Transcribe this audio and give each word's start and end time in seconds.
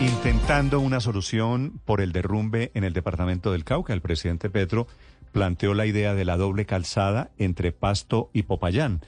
Intentando 0.00 0.78
una 0.78 1.00
solución 1.00 1.80
por 1.84 2.00
el 2.00 2.12
derrumbe 2.12 2.70
en 2.74 2.84
el 2.84 2.92
departamento 2.92 3.50
del 3.50 3.64
Cauca, 3.64 3.92
el 3.92 4.00
presidente 4.00 4.48
Petro 4.48 4.86
planteó 5.32 5.74
la 5.74 5.86
idea 5.86 6.14
de 6.14 6.24
la 6.24 6.36
doble 6.36 6.66
calzada 6.66 7.32
entre 7.36 7.72
Pasto 7.72 8.30
y 8.32 8.44
Popayán, 8.44 9.00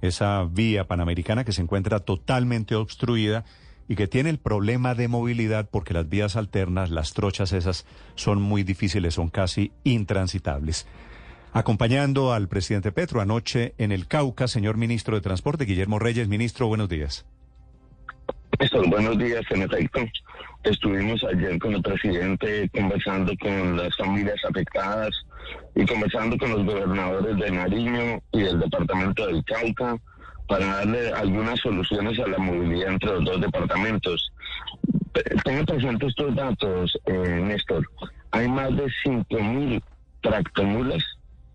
esa 0.00 0.42
vía 0.44 0.86
panamericana 0.86 1.44
que 1.44 1.52
se 1.52 1.60
encuentra 1.60 2.00
totalmente 2.00 2.76
obstruida 2.76 3.44
y 3.88 3.96
que 3.96 4.06
tiene 4.08 4.30
el 4.30 4.38
problema 4.38 4.94
de 4.94 5.08
movilidad 5.08 5.68
porque 5.70 5.92
las 5.92 6.08
vías 6.08 6.34
alternas, 6.34 6.88
las 6.88 7.12
trochas 7.12 7.52
esas, 7.52 7.84
son 8.14 8.40
muy 8.40 8.62
difíciles, 8.62 9.14
son 9.14 9.28
casi 9.28 9.72
intransitables. 9.84 10.86
Acompañando 11.52 12.32
al 12.32 12.48
presidente 12.48 12.90
Petro 12.90 13.20
anoche 13.20 13.74
en 13.76 13.92
el 13.92 14.06
Cauca, 14.06 14.48
señor 14.48 14.78
ministro 14.78 15.14
de 15.14 15.20
Transporte, 15.20 15.66
Guillermo 15.66 15.98
Reyes. 15.98 16.26
Ministro, 16.26 16.68
buenos 16.68 16.88
días. 16.88 17.26
Néstor, 18.60 18.88
buenos 18.88 19.16
días. 19.18 19.42
En 19.50 19.62
efecto, 19.62 20.00
estuvimos 20.64 21.22
ayer 21.22 21.56
con 21.60 21.74
el 21.74 21.82
presidente 21.82 22.68
conversando 22.70 23.32
con 23.40 23.76
las 23.76 23.96
familias 23.96 24.44
afectadas 24.44 25.10
y 25.76 25.86
conversando 25.86 26.36
con 26.36 26.50
los 26.50 26.64
gobernadores 26.64 27.36
de 27.36 27.50
Nariño 27.52 28.20
y 28.32 28.40
del 28.40 28.58
departamento 28.58 29.28
del 29.28 29.44
Cauca 29.44 29.96
para 30.48 30.66
darle 30.66 31.12
algunas 31.12 31.60
soluciones 31.60 32.18
a 32.18 32.26
la 32.26 32.38
movilidad 32.38 32.94
entre 32.94 33.10
los 33.10 33.24
dos 33.26 33.40
departamentos. 33.40 34.32
Tengo 35.44 35.64
presente 35.64 36.06
estos 36.06 36.34
datos, 36.34 36.98
eh, 37.06 37.40
Néstor. 37.40 37.88
Hay 38.32 38.48
más 38.48 38.76
de 38.76 38.86
5.000 39.04 39.80
tractomulas 40.20 41.04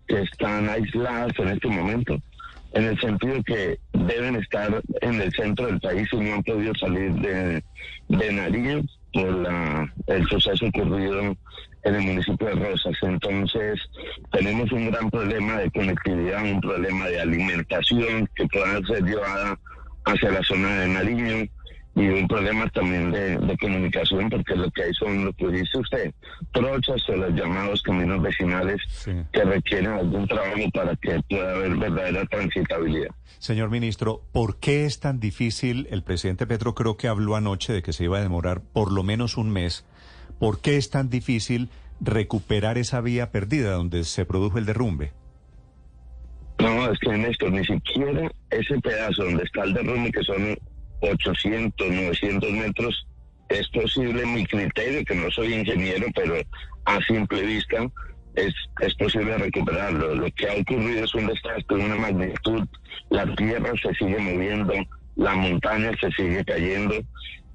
que 0.08 0.22
están 0.22 0.70
aisladas 0.70 1.38
en 1.38 1.48
este 1.48 1.68
momento 1.68 2.18
en 2.74 2.84
el 2.84 3.00
sentido 3.00 3.42
que 3.44 3.78
deben 3.92 4.36
estar 4.36 4.82
en 5.00 5.20
el 5.20 5.32
centro 5.32 5.66
del 5.66 5.80
país 5.80 6.08
y 6.12 6.16
no 6.16 6.34
han 6.34 6.42
podido 6.42 6.74
salir 6.74 7.12
de, 7.14 7.62
de 8.08 8.32
Nariño 8.32 8.82
por 9.12 9.32
la, 9.32 9.92
el 10.08 10.26
suceso 10.26 10.66
ocurrido 10.66 11.36
en 11.84 11.94
el 11.94 12.02
municipio 12.02 12.48
de 12.48 12.54
Rosas. 12.54 12.96
Entonces, 13.02 13.80
tenemos 14.32 14.72
un 14.72 14.90
gran 14.90 15.08
problema 15.10 15.58
de 15.58 15.70
conectividad, 15.70 16.42
un 16.42 16.60
problema 16.60 17.06
de 17.06 17.20
alimentación 17.20 18.28
que 18.34 18.46
pueda 18.46 18.80
ser 18.86 19.04
llevada 19.04 19.58
hacia 20.06 20.30
la 20.32 20.42
zona 20.42 20.80
de 20.80 20.88
Nariño 20.88 21.48
y 21.96 22.08
un 22.08 22.26
problema 22.26 22.68
también 22.70 23.12
de, 23.12 23.56
comunicación, 23.60 24.28
porque 24.28 24.56
lo 24.56 24.70
que 24.70 24.82
hay 24.82 24.94
son, 24.94 25.24
lo 25.24 25.32
que 25.32 25.46
dice 25.48 25.78
usted, 25.78 26.12
trochas 26.52 27.08
o 27.08 27.16
los 27.16 27.32
llamados 27.34 27.82
caminos 27.82 28.20
vecinales 28.20 28.80
que 29.32 29.44
requieren 29.44 29.92
algún 29.92 30.26
trabajo 30.26 30.70
para 30.72 30.96
que 30.96 31.20
pueda 31.28 31.54
haber 31.54 31.76
verdadera 31.76 32.26
transitabilidad. 32.26 33.10
Señor 33.38 33.70
ministro, 33.70 34.22
¿por 34.32 34.58
qué 34.58 34.86
es 34.86 34.98
tan 34.98 35.20
difícil? 35.20 35.86
El 35.90 36.02
presidente 36.02 36.46
Petro 36.46 36.74
creo 36.74 36.96
que 36.96 37.08
habló 37.08 37.36
anoche 37.36 37.72
de 37.72 37.82
que 37.82 37.92
se 37.92 38.04
iba 38.04 38.18
a 38.18 38.22
demorar 38.22 38.60
por 38.60 38.90
lo 38.90 39.02
menos 39.02 39.36
un 39.36 39.50
mes. 39.50 39.86
¿Por 40.40 40.60
qué 40.60 40.76
es 40.76 40.90
tan 40.90 41.10
difícil 41.10 41.68
recuperar 42.00 42.76
esa 42.76 43.00
vía 43.00 43.30
perdida 43.30 43.72
donde 43.72 44.02
se 44.04 44.24
produjo 44.24 44.58
el 44.58 44.66
derrumbe? 44.66 45.12
No, 46.58 46.90
es 46.90 46.98
que 46.98 47.16
Néstor, 47.16 47.52
ni 47.52 47.64
siquiera 47.64 48.30
ese 48.50 48.80
pedazo 48.80 49.24
donde 49.24 49.44
está 49.44 49.64
el 49.64 49.74
derrumbe, 49.74 50.10
que 50.10 50.22
son 50.22 50.56
800, 51.00 51.90
900 51.90 52.52
metros, 52.52 53.06
es 53.48 53.68
posible, 53.68 54.24
mi 54.26 54.46
criterio, 54.46 55.04
que 55.04 55.14
no 55.14 55.30
soy 55.30 55.54
ingeniero, 55.54 56.06
pero 56.14 56.34
a 56.86 57.00
simple 57.02 57.42
vista 57.42 57.86
es, 58.34 58.54
es 58.80 58.94
posible 58.94 59.36
recuperarlo. 59.38 60.14
Lo 60.14 60.30
que 60.32 60.48
ha 60.48 60.54
ocurrido 60.54 61.04
es 61.04 61.14
un 61.14 61.26
desastre 61.26 61.76
de 61.76 61.84
una 61.84 61.96
magnitud, 61.96 62.66
la 63.10 63.32
tierra 63.34 63.72
se 63.82 63.94
sigue 63.94 64.18
moviendo, 64.18 64.72
la 65.16 65.34
montaña 65.34 65.92
se 66.00 66.10
sigue 66.12 66.44
cayendo 66.44 66.94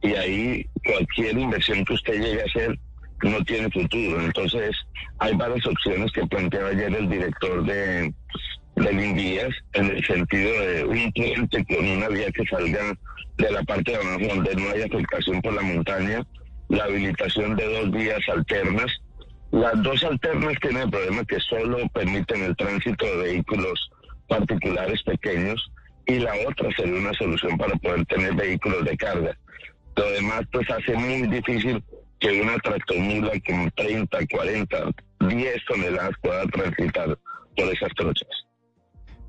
y 0.01 0.13
ahí 0.13 0.65
cualquier 0.85 1.37
inversión 1.37 1.83
que 1.83 1.93
usted 1.93 2.21
llegue 2.21 2.41
a 2.41 2.45
hacer 2.45 2.79
no 3.23 3.43
tiene 3.43 3.69
futuro. 3.69 4.21
Entonces, 4.21 4.71
hay 5.19 5.35
varias 5.35 5.65
opciones 5.65 6.11
que 6.11 6.25
planteaba 6.27 6.69
ayer 6.69 6.95
el 6.95 7.09
director 7.09 7.65
de, 7.65 8.13
del 8.79 9.03
Invías 9.03 9.53
en 9.73 9.87
el 9.87 10.05
sentido 10.05 10.51
de 10.61 10.85
un 10.85 11.11
puente 11.11 11.65
con 11.65 11.85
una 11.85 12.07
vía 12.07 12.31
que 12.31 12.45
salga 12.45 12.97
de 13.37 13.51
la 13.51 13.63
parte 13.63 13.91
de 13.91 13.97
abajo 13.97 14.35
donde 14.35 14.55
no 14.55 14.69
hay 14.71 14.81
afectación 14.81 15.41
por 15.41 15.53
la 15.53 15.61
montaña, 15.61 16.25
la 16.69 16.85
habilitación 16.85 17.55
de 17.55 17.65
dos 17.65 17.91
vías 17.91 18.19
alternas. 18.29 18.87
Las 19.51 19.81
dos 19.81 20.03
alternas 20.03 20.55
tienen 20.61 20.83
el 20.83 20.89
problema 20.89 21.25
que 21.25 21.39
solo 21.39 21.77
permiten 21.93 22.43
el 22.43 22.55
tránsito 22.55 23.05
de 23.05 23.17
vehículos 23.17 23.89
particulares 24.27 25.01
pequeños 25.03 25.71
y 26.05 26.19
la 26.19 26.33
otra 26.47 26.69
sería 26.75 26.99
una 26.99 27.13
solución 27.13 27.57
para 27.57 27.75
poder 27.77 28.05
tener 28.05 28.33
vehículos 28.35 28.85
de 28.85 28.97
carga. 28.97 29.37
Lo 29.95 30.09
demás 30.11 30.41
pues 30.51 30.69
hace 30.69 30.95
muy 30.95 31.27
difícil 31.27 31.83
que 32.19 32.41
una 32.41 32.57
tractomula 32.57 33.31
con 33.45 33.71
30, 33.71 34.17
40, 34.29 34.77
10 35.19 35.65
toneladas 35.65 36.11
pueda 36.21 36.45
transitar 36.45 37.17
por 37.55 37.73
esas 37.73 37.93
trochas. 37.95 38.48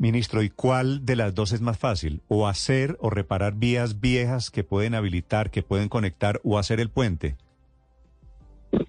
Ministro, 0.01 0.43
¿y 0.43 0.49
cuál 0.49 1.05
de 1.05 1.15
las 1.15 1.35
dos 1.35 1.53
es 1.53 1.61
más 1.61 1.79
fácil? 1.79 2.23
¿O 2.27 2.49
hacer 2.49 2.97
o 3.01 3.11
reparar 3.11 3.57
vías 3.57 4.01
viejas 4.01 4.51
que 4.51 4.65
pueden 4.65 4.95
habilitar, 4.95 5.51
que 5.51 5.63
pueden 5.63 5.91
conectar, 5.91 6.41
o 6.43 6.59
hacer 6.59 6.81
el 6.81 6.89
puente? 6.89 7.37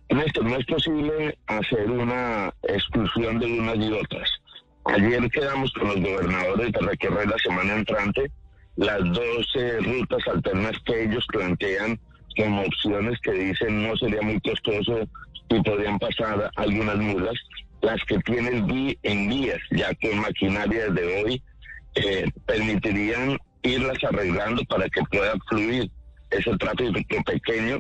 Néstor, 0.09 0.45
no 0.45 0.55
es 0.55 0.65
posible 0.65 1.37
hacer 1.47 1.91
una 1.91 2.53
exclusión 2.63 3.39
de 3.39 3.59
unas 3.59 3.75
y 3.75 3.91
otras. 3.91 4.29
Ayer 4.85 5.29
quedamos 5.29 5.73
con 5.73 5.89
los 5.89 5.99
gobernadores 5.99 6.71
de 6.71 6.79
recorrer 6.79 7.27
la 7.27 7.37
semana 7.39 7.75
entrante 7.75 8.31
las 8.77 9.03
12 9.03 9.79
rutas 9.81 10.25
alternas 10.33 10.77
que 10.85 11.03
ellos 11.03 11.25
plantean 11.27 11.99
como 12.37 12.61
opciones 12.61 13.19
que 13.19 13.33
dicen 13.33 13.85
no 13.85 13.97
sería 13.97 14.21
muy 14.21 14.39
costoso 14.39 14.99
y 15.49 15.61
podrían 15.61 15.99
pasar 15.99 16.49
algunas 16.55 16.95
mulas 16.95 17.35
las 17.81 17.97
que 18.07 18.17
tienen 18.19 18.65
en 19.03 19.29
vías, 19.29 19.59
ya 19.71 19.93
con 19.95 20.19
maquinaria 20.19 20.89
de 20.89 21.23
hoy, 21.23 21.43
eh, 21.95 22.25
permitirían 22.45 23.37
irlas 23.63 23.97
arreglando 24.03 24.63
para 24.65 24.87
que 24.89 25.01
pueda 25.11 25.33
fluir 25.49 25.89
ese 26.29 26.55
tráfico 26.57 27.23
pequeño 27.25 27.79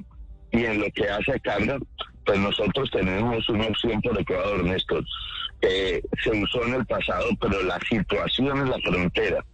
y 0.51 0.65
en 0.65 0.81
lo 0.81 0.91
que 0.91 1.09
hace 1.09 1.39
carga, 1.39 1.79
pues 2.25 2.39
nosotros 2.39 2.89
tenemos 2.91 3.47
una 3.49 3.67
opción 3.67 4.01
por 4.01 4.19
Ecuador, 4.19 4.63
Néstor. 4.63 5.03
Eh, 5.61 6.01
se 6.23 6.31
usó 6.31 6.65
en 6.65 6.75
el 6.75 6.85
pasado, 6.85 7.29
pero 7.39 7.61
la 7.63 7.79
situación 7.89 8.57
en 8.57 8.69
la 8.69 8.79
frontera 8.79 9.45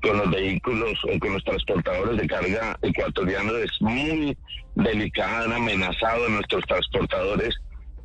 con 0.00 0.16
los 0.16 0.30
vehículos 0.30 0.92
o 1.04 1.18
con 1.18 1.32
los 1.32 1.44
transportadores 1.44 2.16
de 2.16 2.26
carga 2.28 2.78
ecuatorianos 2.82 3.54
es 3.54 3.70
muy 3.80 4.36
delicada, 4.76 5.56
amenazado 5.56 6.26
a 6.26 6.30
nuestros 6.30 6.64
transportadores 6.66 7.56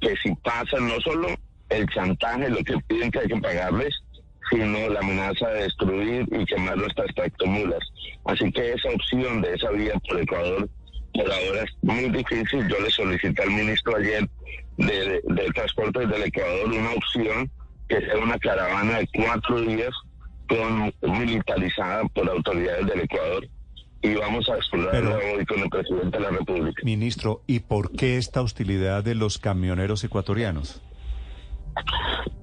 que 0.02 0.16
si 0.24 0.34
pasan 0.44 0.88
no 0.88 1.00
solo 1.02 1.28
el 1.73 1.88
chantaje, 1.89 2.50
lo 2.50 2.63
que 2.63 2.78
piden 2.88 3.11
que 3.11 3.19
hay 3.19 3.28
que 3.28 3.38
pagarles, 3.38 3.94
sino 4.50 4.89
la 4.89 5.00
amenaza 5.00 5.47
de 5.50 5.63
destruir 5.63 6.28
y 6.31 6.45
quemar 6.45 6.78
nuestras 6.78 7.13
tractomulas. 7.16 7.79
Así 8.25 8.51
que 8.51 8.73
esa 8.73 8.89
opción 8.89 9.41
de 9.41 9.53
esa 9.53 9.69
vía 9.72 9.94
por 10.07 10.19
Ecuador 10.19 10.69
por 11.13 11.31
ahora 11.31 11.63
es 11.63 11.72
muy 11.81 12.09
difícil. 12.09 12.67
Yo 12.67 12.79
le 12.79 12.89
solicité 12.89 13.44
al 13.44 13.51
ministro 13.51 13.95
ayer 13.95 14.28
de, 14.78 15.22
del 15.23 15.53
transporte 15.53 16.07
del 16.07 16.23
Ecuador 16.23 16.67
una 16.67 16.91
opción 16.91 17.50
que 17.88 18.01
sea 18.01 18.17
una 18.17 18.40
caravana 18.40 19.00
de 19.00 19.07
cuatro 19.13 19.61
días 19.61 19.91
con 20.47 20.94
militarizada 21.01 22.03
por 22.09 22.29
autoridades 22.29 22.85
del 22.88 23.01
Ecuador 23.01 23.47
y 24.01 24.16
vamos 24.16 24.50
a 24.50 24.57
explorarlo 24.57 25.17
hoy 25.34 25.45
con 25.45 25.59
el 25.59 25.69
presidente 25.69 26.17
de 26.17 26.23
la 26.23 26.29
República. 26.29 26.81
Ministro, 26.84 27.41
¿y 27.47 27.61
por 27.61 27.91
qué 27.91 28.17
esta 28.17 28.41
hostilidad 28.41 29.03
de 29.03 29.16
los 29.16 29.38
camioneros 29.38 30.03
ecuatorianos? 30.03 30.81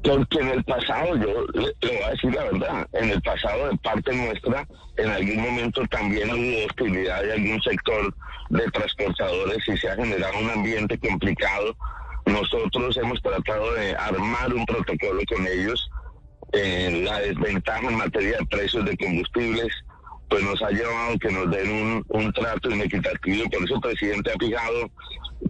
Porque 0.02 0.38
en 0.38 0.48
el 0.48 0.64
pasado, 0.64 1.16
yo 1.16 1.46
le, 1.54 1.74
voy 1.82 2.02
a 2.04 2.10
decir 2.10 2.34
la 2.34 2.44
verdad, 2.44 2.88
en 2.92 3.10
el 3.10 3.22
pasado 3.22 3.68
de 3.68 3.76
parte 3.78 4.14
nuestra, 4.14 4.66
en 4.96 5.10
algún 5.10 5.42
momento 5.42 5.82
también 5.90 6.30
hubo 6.30 6.66
hostilidad 6.66 7.22
de 7.22 7.32
algún 7.34 7.60
sector 7.62 8.14
de 8.48 8.70
transportadores 8.70 9.58
y 9.68 9.76
se 9.76 9.88
ha 9.88 9.96
generado 9.96 10.38
un 10.38 10.50
ambiente 10.50 10.98
complicado. 10.98 11.76
Nosotros 12.26 12.96
hemos 12.96 13.20
tratado 13.22 13.74
de 13.74 13.94
armar 13.94 14.52
un 14.54 14.64
protocolo 14.66 15.20
con 15.28 15.46
ellos. 15.46 15.90
en 16.52 17.04
la 17.04 17.20
desventaja 17.20 17.86
en 17.88 17.96
materia 17.96 18.38
de 18.38 18.46
precios 18.46 18.84
de 18.84 18.96
combustibles, 18.96 19.68
pues 20.30 20.42
nos 20.44 20.62
ha 20.62 20.70
llevado 20.70 21.18
que 21.18 21.30
nos 21.30 21.50
den 21.50 21.70
un, 21.70 22.04
un 22.08 22.32
trato 22.32 22.70
inequitativo. 22.70 23.50
Por 23.50 23.64
eso 23.64 23.74
el 23.74 23.80
presidente 23.80 24.32
ha 24.32 24.38
fijado 24.38 24.90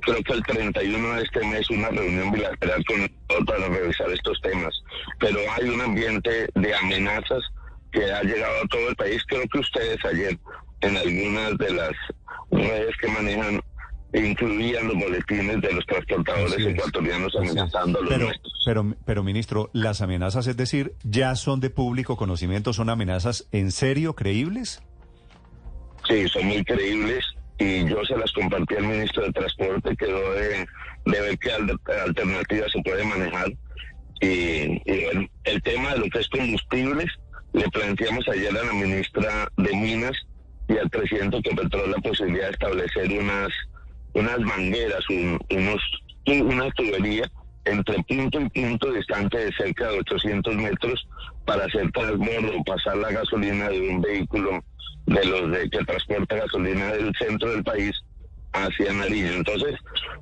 creo 0.02 0.22
que 0.22 0.32
el 0.32 0.42
31 0.42 1.14
de 1.14 1.22
este 1.22 1.44
mes 1.46 1.68
una 1.70 1.88
reunión 1.88 2.30
bilateral 2.30 2.84
con 2.84 3.00
nosotros 3.00 3.46
para 3.46 3.68
revisar 3.68 4.10
estos 4.10 4.40
temas. 4.40 4.74
Pero 5.18 5.38
hay 5.52 5.68
un 5.68 5.80
ambiente 5.80 6.48
de 6.54 6.74
amenazas 6.74 7.42
que 7.92 8.10
ha 8.10 8.22
llegado 8.22 8.62
a 8.62 8.68
todo 8.68 8.88
el 8.88 8.96
país. 8.96 9.22
Creo 9.26 9.46
que 9.48 9.58
ustedes 9.58 10.04
ayer 10.04 10.38
en 10.82 10.96
algunas 10.96 11.58
de 11.58 11.74
las 11.74 11.92
redes 12.50 12.96
que 13.00 13.08
manejan 13.08 13.60
incluían 14.12 14.88
los 14.88 14.96
boletines 14.96 15.60
de 15.60 15.72
los 15.72 15.86
transportadores 15.86 16.66
ecuatorianos 16.66 17.34
amenazando 17.36 17.98
a 17.98 18.02
los 18.02 18.10
pero, 18.10 18.28
Pero, 18.64 18.96
pero, 19.04 19.22
ministro, 19.22 19.70
las 19.72 20.00
amenazas, 20.00 20.46
es 20.46 20.56
decir, 20.56 20.94
ya 21.04 21.36
son 21.36 21.60
de 21.60 21.70
público 21.70 22.16
conocimiento, 22.16 22.72
son 22.72 22.90
amenazas 22.90 23.48
en 23.52 23.70
serio, 23.70 24.14
creíbles? 24.14 24.82
Sí, 26.08 26.28
son 26.28 26.46
muy 26.46 26.64
creíbles 26.64 27.24
y 27.58 27.86
yo 27.86 28.02
se 28.04 28.16
las 28.16 28.32
compartí 28.32 28.74
al 28.74 28.86
ministro 28.86 29.22
de 29.24 29.32
Transporte, 29.32 29.96
quedó 29.96 30.32
de, 30.32 30.66
de 31.04 31.20
ver 31.20 31.38
qué 31.38 31.52
alternativa 31.52 32.66
se 32.68 32.82
puede 32.82 33.04
manejar. 33.04 33.52
Y, 34.20 34.82
el, 34.86 35.62
tema 35.62 35.92
de 35.92 35.98
lo 35.98 36.10
que 36.10 36.20
es 36.20 36.28
combustibles, 36.28 37.10
le 37.52 37.68
planteamos 37.68 38.26
ayer 38.28 38.50
a 38.50 38.64
la 38.64 38.72
ministra 38.72 39.48
de 39.56 39.76
Minas 39.76 40.16
y 40.68 40.78
al 40.78 40.88
presidente 40.88 41.40
que 41.42 41.54
Petrol 41.54 41.90
la 41.90 41.98
posibilidad 41.98 42.46
de 42.46 42.52
establecer 42.52 43.12
unas, 43.18 43.48
unas 44.14 44.40
mangueras, 44.40 45.04
unos, 45.08 45.82
una 46.26 46.70
tubería 46.72 47.30
entre 47.64 48.02
punto 48.04 48.40
y 48.40 48.48
punto 48.48 48.92
distante 48.92 49.38
de 49.38 49.52
cerca 49.52 49.88
de 49.88 49.98
800 50.00 50.54
metros 50.56 51.06
para 51.44 51.64
hacer 51.64 51.90
transbordo 51.92 52.58
o 52.58 52.64
pasar 52.64 52.96
la 52.96 53.10
gasolina 53.10 53.68
de 53.68 53.80
un 53.80 54.00
vehículo 54.00 54.64
de 55.06 55.24
los 55.24 55.50
de 55.50 55.68
que 55.70 55.84
transporta 55.84 56.36
gasolina 56.36 56.92
del 56.92 57.12
centro 57.18 57.50
del 57.50 57.64
país 57.64 57.92
hacia 58.52 58.92
Nariño. 58.92 59.32
Entonces, 59.32 59.74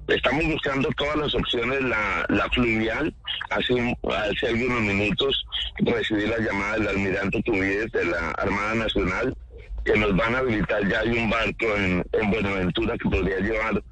estamos 0.08 0.44
buscando 0.46 0.88
todas 0.96 1.17
las 1.17 1.35
opciones, 1.35 1.82
la, 1.82 2.26
la 2.29 2.49
fluvial, 2.50 3.14
hace, 3.50 3.96
hace 4.11 4.46
algunos 4.49 4.82
minutos 4.82 5.44
recibí 5.79 6.26
la 6.26 6.38
llamada 6.38 6.75
del 6.75 6.88
almirante 6.88 7.43
Tubides 7.43 7.90
de 7.93 8.05
la 8.06 8.31
Armada 8.32 8.75
Nacional, 8.75 9.37
que 9.88 9.99
nos 9.99 10.14
van 10.17 10.35
a 10.35 10.38
habilitar, 10.38 10.87
ya 10.87 11.00
hay 11.00 11.17
un 11.17 11.31
barco 11.31 11.76
en, 11.76 12.05
en 12.12 12.31
Buenaventura 12.31 12.94
que 12.99 13.08
podría 13.08 13.38
llevar 13.40 13.82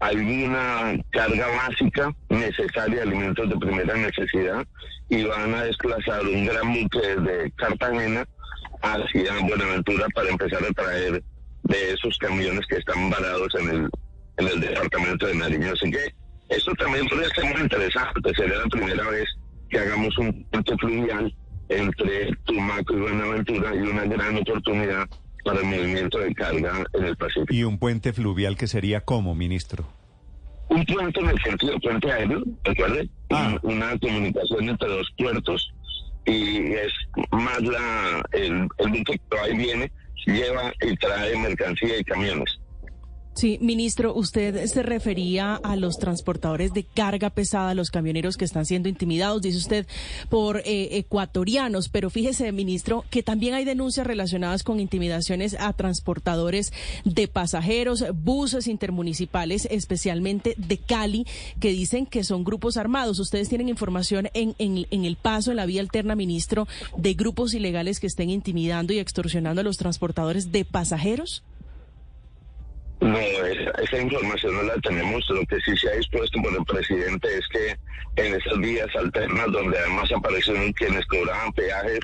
alguna 0.00 1.02
carga 1.10 1.46
básica 1.48 2.14
necesaria, 2.28 3.02
alimentos 3.02 3.48
de 3.48 3.56
primera 3.56 3.94
necesidad, 3.94 4.66
y 5.08 5.24
van 5.24 5.54
a 5.54 5.64
desplazar 5.64 6.26
un 6.26 6.44
gran 6.44 6.74
buque 6.74 6.98
desde 7.00 7.50
Cartagena 7.52 8.26
hacia 8.82 9.38
Buenaventura 9.48 10.06
para 10.14 10.28
empezar 10.28 10.62
a 10.62 10.72
traer 10.74 11.22
de 11.62 11.92
esos 11.92 12.18
camiones 12.18 12.66
que 12.66 12.76
están 12.76 13.08
varados 13.08 13.54
en 13.58 13.70
el, 13.70 13.90
en 14.36 14.48
el 14.48 14.60
departamento 14.60 15.26
de 15.26 15.36
Nariño. 15.36 15.72
Así 15.72 15.90
que 15.90 16.14
eso 16.50 16.72
también 16.74 17.08
podría 17.08 17.30
ser 17.30 17.44
muy 17.44 17.62
interesante. 17.62 18.34
Sería 18.36 18.58
la 18.58 18.66
primera 18.66 19.08
vez 19.08 19.24
que 19.70 19.78
hagamos 19.78 20.18
un 20.18 20.44
puente 20.50 20.76
fluvial 20.76 21.34
entre 21.70 22.36
Tumaco 22.44 22.92
y 22.92 23.00
Buenaventura 23.00 23.74
y 23.74 23.78
una 23.78 24.04
gran 24.04 24.36
oportunidad 24.36 25.08
para 25.46 25.60
el 25.60 25.66
movimiento 25.66 26.18
de 26.18 26.34
carga 26.34 26.84
en 26.92 27.04
el 27.04 27.16
Pacífico. 27.16 27.54
¿Y 27.54 27.62
un 27.62 27.78
puente 27.78 28.12
fluvial 28.12 28.56
que 28.56 28.66
sería 28.66 29.00
cómo, 29.02 29.34
ministro? 29.34 29.86
Un 30.68 30.84
puente 30.84 31.20
en 31.20 31.28
el 31.28 31.40
sentido 31.40 31.78
puente 31.78 32.10
aéreo, 32.10 32.42
¿recuerde? 32.64 33.08
Ah. 33.30 33.56
Una 33.62 33.96
comunicación 33.98 34.68
entre 34.68 34.88
dos 34.88 35.08
puertos 35.16 35.72
y 36.26 36.72
es 36.72 36.92
más 37.30 37.62
la 37.62 38.22
el, 38.32 38.68
el 38.78 38.88
buque 38.88 39.20
que 39.30 39.38
ahí 39.38 39.56
viene, 39.56 39.92
lleva 40.26 40.72
y 40.82 40.96
trae 40.96 41.36
mercancía 41.38 41.96
y 42.00 42.04
camiones. 42.04 42.58
Sí, 43.36 43.58
ministro, 43.60 44.14
usted 44.14 44.64
se 44.66 44.82
refería 44.82 45.56
a 45.56 45.76
los 45.76 45.98
transportadores 45.98 46.72
de 46.72 46.84
carga 46.84 47.28
pesada, 47.28 47.74
los 47.74 47.90
camioneros 47.90 48.38
que 48.38 48.46
están 48.46 48.64
siendo 48.64 48.88
intimidados, 48.88 49.42
dice 49.42 49.58
usted, 49.58 49.86
por 50.30 50.62
eh, 50.64 50.96
ecuatorianos, 50.96 51.90
pero 51.90 52.08
fíjese, 52.08 52.50
ministro, 52.52 53.04
que 53.10 53.22
también 53.22 53.52
hay 53.52 53.66
denuncias 53.66 54.06
relacionadas 54.06 54.62
con 54.62 54.80
intimidaciones 54.80 55.54
a 55.60 55.74
transportadores 55.74 56.72
de 57.04 57.28
pasajeros, 57.28 58.06
buses 58.14 58.68
intermunicipales, 58.68 59.68
especialmente 59.70 60.54
de 60.56 60.78
Cali, 60.78 61.26
que 61.60 61.72
dicen 61.72 62.06
que 62.06 62.24
son 62.24 62.42
grupos 62.42 62.78
armados. 62.78 63.18
¿Ustedes 63.18 63.50
tienen 63.50 63.68
información 63.68 64.30
en, 64.32 64.54
en, 64.58 64.86
en 64.90 65.04
el 65.04 65.16
paso, 65.16 65.50
en 65.50 65.58
la 65.58 65.66
vía 65.66 65.82
alterna, 65.82 66.16
ministro, 66.16 66.66
de 66.96 67.12
grupos 67.12 67.52
ilegales 67.52 68.00
que 68.00 68.06
estén 68.06 68.30
intimidando 68.30 68.94
y 68.94 68.98
extorsionando 68.98 69.60
a 69.60 69.64
los 69.64 69.76
transportadores 69.76 70.52
de 70.52 70.64
pasajeros? 70.64 71.42
No, 73.00 73.18
esa, 73.18 73.98
información 74.00 74.54
no 74.54 74.62
la 74.62 74.76
tenemos. 74.80 75.24
Lo 75.28 75.44
que 75.46 75.60
sí 75.60 75.76
se 75.76 75.90
ha 75.90 75.96
dispuesto 75.96 76.40
por 76.42 76.52
el 76.54 76.64
presidente 76.64 77.28
es 77.36 77.46
que 77.48 77.76
en 78.22 78.34
esas 78.34 78.58
vías 78.58 78.88
alternas, 78.96 79.52
donde 79.52 79.78
además 79.78 80.10
aparecen 80.12 80.72
quienes 80.72 81.04
cobraban 81.06 81.52
peajes 81.52 82.00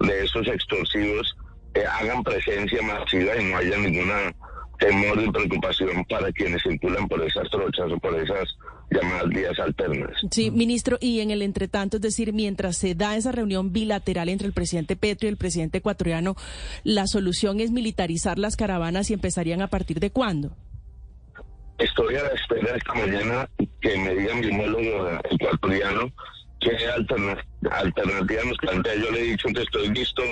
de 0.00 0.24
esos 0.24 0.46
extorsivos, 0.46 1.36
eh, 1.74 1.84
hagan 1.86 2.22
presencia 2.22 2.82
masiva 2.82 3.36
y 3.36 3.44
no 3.44 3.56
haya 3.56 3.76
ninguna 3.78 4.34
temor 4.78 5.22
y 5.22 5.30
preocupación 5.30 6.04
para 6.04 6.30
quienes 6.32 6.62
circulan 6.62 7.08
por 7.08 7.22
esas 7.22 7.48
trochas 7.50 7.90
o 7.90 7.98
por 7.98 8.14
esas 8.14 8.56
llamadas 8.90 9.28
vías 9.28 9.58
alternas. 9.58 10.12
Sí, 10.30 10.50
ministro, 10.50 10.98
y 11.00 11.20
en 11.20 11.30
el 11.30 11.42
entretanto, 11.42 11.96
es 11.96 12.02
decir, 12.02 12.32
mientras 12.32 12.76
se 12.76 12.94
da 12.94 13.16
esa 13.16 13.32
reunión 13.32 13.72
bilateral 13.72 14.28
entre 14.28 14.46
el 14.46 14.52
presidente 14.52 14.96
Petro 14.96 15.26
y 15.26 15.30
el 15.30 15.36
presidente 15.36 15.78
ecuatoriano, 15.78 16.36
¿la 16.84 17.06
solución 17.06 17.60
es 17.60 17.70
militarizar 17.70 18.38
las 18.38 18.56
caravanas 18.56 19.10
y 19.10 19.14
empezarían 19.14 19.62
a 19.62 19.68
partir 19.68 20.00
de 20.00 20.10
cuándo? 20.10 20.56
Estoy 21.78 22.16
a 22.16 22.22
la 22.22 22.30
espera 22.30 22.76
esta 22.76 22.94
mañana 22.94 23.48
que 23.80 23.98
me 23.98 24.14
diga 24.14 24.34
mi 24.34 24.46
homólogo 24.46 25.10
ecuatoriano 25.30 26.10
qué 26.60 26.70
alternativa 27.70 28.42
nos 28.44 28.58
plantea. 28.58 28.94
Yo 28.94 29.10
le 29.10 29.20
he 29.20 29.24
dicho 29.24 29.48
que 29.54 29.62
estoy 29.62 29.88
listo 29.90 30.22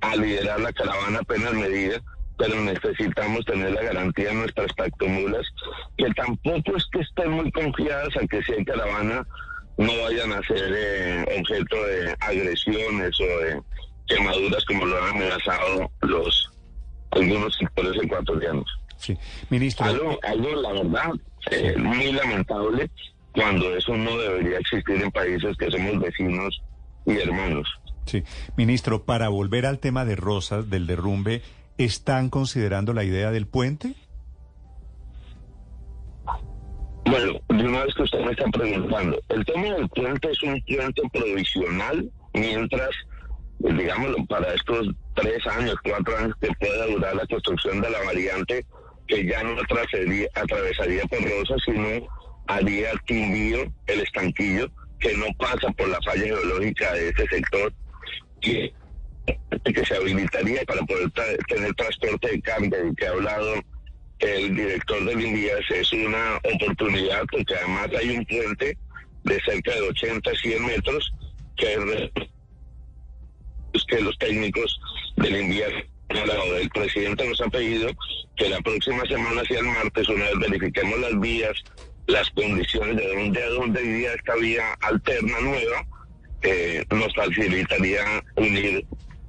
a 0.00 0.16
liderar 0.16 0.60
la 0.60 0.72
caravana 0.72 1.18
apenas 1.20 1.52
me 1.54 1.68
diga 1.68 2.02
pero 2.38 2.60
necesitamos 2.60 3.44
tener 3.44 3.72
la 3.72 3.82
garantía 3.82 4.28
de 4.28 4.34
nuestras 4.34 4.74
tractomulas, 4.76 5.46
que 5.96 6.10
tampoco 6.14 6.76
es 6.76 6.84
que 6.92 7.00
estén 7.00 7.30
muy 7.30 7.50
confiadas 7.52 8.16
a 8.16 8.26
que 8.26 8.42
si 8.42 8.52
hay 8.52 8.64
caravana 8.64 9.26
no 9.78 9.92
vayan 10.02 10.32
a 10.32 10.42
ser 10.42 10.72
eh, 10.74 11.38
objeto 11.38 11.76
de 11.84 12.16
agresiones 12.20 13.20
o 13.20 13.24
de 13.24 13.60
quemaduras 14.06 14.64
como 14.64 14.86
lo 14.86 15.02
han 15.02 15.16
amenazado 15.16 15.90
los 16.02 16.52
algunos 17.10 17.54
sectores 17.56 18.02
ecuatorianos. 18.02 18.66
Sí, 18.96 19.16
ministro. 19.50 19.86
Algo, 19.86 20.18
algo 20.22 20.62
la 20.62 20.72
verdad, 20.72 21.10
eh, 21.50 21.74
muy 21.78 22.12
lamentable 22.12 22.90
cuando 23.32 23.76
eso 23.76 23.96
no 23.96 24.16
debería 24.18 24.58
existir 24.58 25.02
en 25.02 25.10
países 25.10 25.56
que 25.56 25.70
somos 25.70 25.98
vecinos 26.00 26.62
y 27.04 27.18
hermanos. 27.18 27.68
Sí, 28.06 28.22
ministro, 28.56 29.04
para 29.04 29.28
volver 29.28 29.66
al 29.66 29.78
tema 29.78 30.04
de 30.04 30.16
Rosas, 30.16 30.70
del 30.70 30.86
derrumbe, 30.86 31.42
¿Están 31.78 32.30
considerando 32.30 32.92
la 32.94 33.04
idea 33.04 33.30
del 33.30 33.46
puente? 33.46 33.94
Bueno, 37.04 37.40
de 37.48 37.68
una 37.68 37.84
vez 37.84 37.94
que 37.94 38.02
usted 38.02 38.20
me 38.24 38.32
está 38.32 38.46
preguntando, 38.46 39.20
el 39.28 39.44
tema 39.44 39.74
del 39.74 39.88
puente 39.90 40.30
es 40.30 40.42
un 40.42 40.60
puente 40.62 41.02
provisional 41.12 42.10
mientras, 42.32 42.90
digámoslo, 43.58 44.24
para 44.26 44.52
estos 44.54 44.88
tres 45.14 45.46
años, 45.46 45.76
cuatro 45.84 46.16
años 46.16 46.34
que 46.40 46.48
pueda 46.58 46.86
durar 46.86 47.14
la 47.14 47.26
construcción 47.26 47.80
de 47.80 47.90
la 47.90 48.02
variante, 48.04 48.66
que 49.06 49.24
ya 49.24 49.42
no 49.42 49.60
atravesaría, 49.60 50.28
atravesaría 50.34 51.02
por 51.04 51.22
Rosa, 51.22 51.54
sino 51.64 51.88
haría 52.48 52.90
Timbío, 53.06 53.72
el 53.86 54.00
estanquillo, 54.00 54.68
que 54.98 55.16
no 55.16 55.26
pasa 55.38 55.70
por 55.76 55.88
la 55.88 56.00
falla 56.02 56.24
geológica 56.24 56.92
de 56.94 57.10
ese 57.10 57.26
sector, 57.28 57.72
que 58.40 58.72
que 59.64 59.84
se 59.84 59.96
habilitaría 59.96 60.62
para 60.64 60.82
poder 60.82 61.10
tener 61.48 61.74
transporte 61.74 62.28
de 62.28 62.36
y 62.36 62.94
que 62.94 63.06
ha 63.06 63.10
hablado 63.10 63.54
el 64.20 64.54
director 64.54 65.04
del 65.04 65.20
INVIAS 65.20 65.70
es 65.70 65.92
una 65.92 66.36
oportunidad 66.54 67.24
porque 67.30 67.54
además 67.54 67.88
hay 67.98 68.16
un 68.16 68.24
puente 68.24 68.78
de 69.24 69.40
cerca 69.40 69.74
de 69.74 69.80
80, 69.82 70.30
100 70.34 70.66
metros 70.66 71.12
que, 71.56 71.76
los 74.00 74.18
técnicos 74.18 74.80
del 75.16 75.36
INVIAS 75.36 75.72
el 76.08 76.70
presidente 76.70 77.28
nos 77.28 77.40
ha 77.40 77.48
pedido 77.48 77.90
que 78.36 78.48
la 78.48 78.60
próxima 78.60 79.02
semana, 79.06 79.42
hacia 79.42 79.58
el 79.58 79.66
martes, 79.66 80.08
una 80.08 80.24
vez 80.24 80.38
verifiquemos 80.38 80.98
las 81.00 81.20
vías, 81.20 81.64
las 82.06 82.30
condiciones 82.30 82.96
de 82.96 83.08
dónde 83.08 83.42
a 83.42 83.48
dónde 83.50 83.84
iría 83.84 84.14
esta 84.14 84.34
vía 84.36 84.72
alterna 84.80 85.40
nueva, 85.40 85.86
eh, 86.42 86.84
nos 86.90 87.14
facilitaría 87.14 88.22
unir 88.36 88.86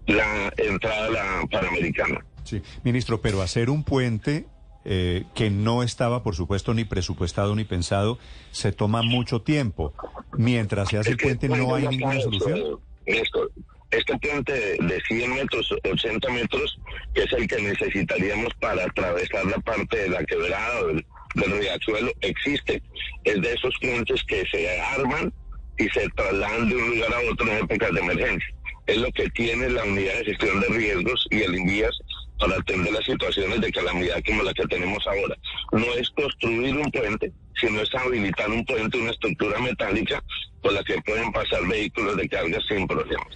la 0.07 0.51
entrada 0.57 1.05
a 1.05 1.09
la 1.09 1.47
Panamericana. 1.51 2.25
Sí, 2.43 2.61
ministro, 2.83 3.21
pero 3.21 3.41
hacer 3.41 3.69
un 3.69 3.83
puente 3.83 4.45
eh, 4.85 5.25
que 5.35 5.49
no 5.49 5.83
estaba, 5.83 6.23
por 6.23 6.33
supuesto, 6.35 6.73
ni 6.73 6.85
presupuestado 6.85 7.53
ni 7.55 7.65
pensado, 7.65 8.17
se 8.51 8.71
toma 8.71 9.01
mucho 9.01 9.41
tiempo. 9.41 9.93
Mientras 10.37 10.89
se 10.89 10.97
hace 10.97 11.11
el 11.11 11.17
puente, 11.17 11.49
no 11.49 11.75
hay 11.75 11.87
ninguna 11.89 12.21
solución. 12.21 12.79
Esto, 13.05 13.49
este 13.91 14.17
puente 14.17 14.53
de 14.53 15.01
100 15.09 15.35
metros, 15.35 15.73
80 15.83 16.29
metros, 16.29 16.79
que 17.13 17.23
es 17.23 17.33
el 17.33 17.47
que 17.47 17.61
necesitaríamos 17.61 18.53
para 18.61 18.85
atravesar 18.85 19.45
la 19.45 19.59
parte 19.59 19.97
de 19.97 20.09
la 20.09 20.23
quebrada 20.23 20.83
del, 20.85 21.05
del 21.35 21.59
riachuelo, 21.59 22.11
existe. 22.21 22.81
Es 23.25 23.41
de 23.41 23.53
esos 23.53 23.75
puentes 23.81 24.23
que 24.23 24.45
se 24.49 24.79
arman 24.79 25.33
y 25.77 25.89
se 25.89 26.07
trasladan 26.15 26.69
de 26.69 26.75
un 26.75 26.91
lugar 26.91 27.13
a 27.13 27.31
otro 27.31 27.45
en 27.51 27.57
épocas 27.57 27.93
de 27.93 27.99
emergencia 27.99 28.56
es 28.87 28.97
lo 28.97 29.11
que 29.11 29.29
tiene 29.31 29.69
la 29.69 29.83
unidad 29.83 30.17
de 30.19 30.25
gestión 30.25 30.59
de 30.61 30.67
riesgos 30.67 31.27
y 31.29 31.41
el 31.41 31.55
INVIAS 31.55 31.97
para 32.39 32.55
atender 32.55 32.93
las 32.93 33.03
situaciones 33.03 33.59
de 33.61 33.71
calamidad 33.71 34.21
como 34.25 34.43
la 34.43 34.53
que 34.53 34.65
tenemos 34.67 35.05
ahora. 35.07 35.35
No 35.71 35.93
es 35.95 36.09
construir 36.11 36.75
un 36.75 36.89
puente, 36.91 37.31
sino 37.59 37.81
es 37.81 37.93
habilitar 37.93 38.49
un 38.49 38.65
puente, 38.65 38.97
una 38.97 39.11
estructura 39.11 39.59
metálica 39.59 40.23
por 40.61 40.73
la 40.73 40.83
que 40.83 41.01
pueden 41.01 41.31
pasar 41.31 41.67
vehículos 41.67 42.15
de 42.15 42.29
carga 42.29 42.59
sin 42.67 42.87
problemas. 42.87 43.27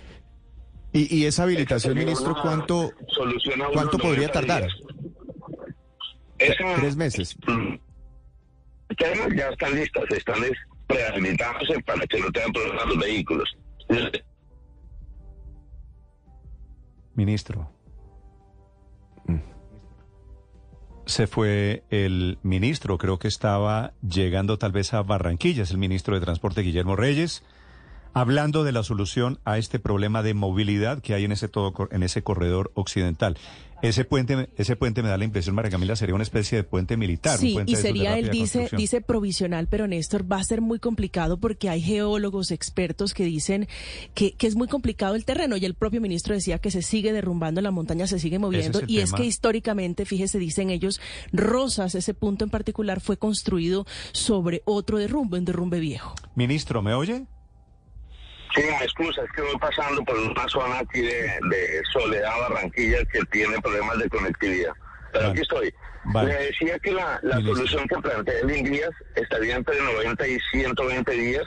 ¿Y, 0.93 1.23
esa 1.25 1.43
habilitación, 1.43 1.97
ministro, 1.97 2.35
cuánto, 2.41 2.91
cuánto 3.73 3.97
podría 3.97 4.29
tardar? 4.29 4.67
tres 6.37 6.95
meses. 6.97 7.37
ya 8.99 9.49
están 9.49 9.75
listas, 9.75 10.03
están 10.09 10.41
prehabilitándose 10.87 11.79
para 11.85 12.05
que 12.07 12.19
no 12.19 12.29
tengan 12.31 12.51
problemas 12.51 12.85
los 12.87 12.97
vehículos. 12.97 13.57
Ministro. 17.21 17.69
Se 21.05 21.27
fue 21.27 21.83
el 21.91 22.39
ministro, 22.41 22.97
creo 22.97 23.19
que 23.19 23.27
estaba 23.27 23.93
llegando 24.01 24.57
tal 24.57 24.71
vez 24.71 24.95
a 24.95 25.03
Barranquilla, 25.03 25.61
es 25.61 25.69
el 25.69 25.77
ministro 25.77 26.15
de 26.15 26.21
Transporte 26.21 26.61
Guillermo 26.61 26.95
Reyes, 26.95 27.43
hablando 28.15 28.63
de 28.63 28.71
la 28.71 28.81
solución 28.81 29.39
a 29.45 29.59
este 29.59 29.77
problema 29.77 30.23
de 30.23 30.33
movilidad 30.33 30.99
que 30.99 31.13
hay 31.13 31.25
en 31.25 31.31
ese 31.31 31.47
todo 31.47 31.89
en 31.91 32.01
ese 32.01 32.23
corredor 32.23 32.71
occidental. 32.73 33.37
Ese 33.81 34.05
puente, 34.05 34.49
ese 34.57 34.75
puente 34.75 35.01
me 35.03 35.09
da 35.09 35.17
la 35.17 35.25
impresión, 35.25 35.55
María 35.55 35.71
Camila, 35.71 35.95
sería 35.95 36.15
una 36.15 36.23
especie 36.23 36.57
de 36.57 36.63
puente 36.63 36.97
militar. 36.97 37.37
Sí, 37.37 37.57
y 37.65 37.75
sería, 37.75 38.17
él 38.17 38.29
dice, 38.29 38.69
dice 38.77 39.01
provisional, 39.01 39.67
pero 39.67 39.87
Néstor, 39.87 40.29
va 40.31 40.37
a 40.37 40.43
ser 40.43 40.61
muy 40.61 40.79
complicado 40.79 41.37
porque 41.37 41.69
hay 41.69 41.81
geólogos, 41.81 42.51
expertos 42.51 43.13
que 43.13 43.23
dicen 43.23 43.67
que, 44.13 44.33
que 44.33 44.47
es 44.47 44.55
muy 44.55 44.67
complicado 44.67 45.15
el 45.15 45.25
terreno 45.25 45.57
y 45.57 45.65
el 45.65 45.73
propio 45.73 46.01
ministro 46.01 46.35
decía 46.35 46.59
que 46.59 46.71
se 46.71 46.81
sigue 46.81 47.13
derrumbando, 47.13 47.61
la 47.61 47.71
montaña 47.71 48.07
se 48.07 48.19
sigue 48.19 48.39
moviendo 48.39 48.81
y 48.87 48.99
es 48.99 49.13
que 49.13 49.25
históricamente, 49.25 50.05
fíjese, 50.05 50.39
dicen 50.39 50.69
ellos, 50.69 51.01
Rosas, 51.31 51.95
ese 51.95 52.13
punto 52.13 52.45
en 52.45 52.49
particular, 52.49 53.01
fue 53.01 53.17
construido 53.17 53.85
sobre 54.11 54.61
otro 54.65 54.97
derrumbe, 54.97 55.39
un 55.39 55.45
derrumbe 55.45 55.79
viejo. 55.79 56.15
Ministro, 56.35 56.81
¿me 56.81 56.93
oye? 56.93 57.25
Sí, 58.55 58.61
me 58.63 58.83
excusa, 58.83 59.23
es 59.23 59.31
que 59.31 59.41
voy 59.41 59.57
pasando 59.57 60.03
por 60.03 60.17
una 60.17 60.47
zona 60.49 60.79
aquí 60.79 61.01
de, 61.01 61.81
Soledad, 61.93 62.33
Barranquilla, 62.41 62.97
que 63.05 63.19
tiene 63.31 63.59
problemas 63.61 63.97
de 63.99 64.09
conectividad. 64.09 64.73
Pero 65.13 65.27
aquí 65.27 65.41
estoy. 65.41 65.73
Le 66.25 66.33
decía 66.33 66.79
que 66.79 66.91
la, 66.91 67.19
solución 67.21 67.87
que 67.87 67.95
plantea 67.97 68.39
el 68.41 68.57
Invías 68.57 68.89
estaría 69.15 69.55
entre 69.55 69.79
90 69.81 70.27
y 70.27 70.39
120 70.51 71.11
días. 71.11 71.43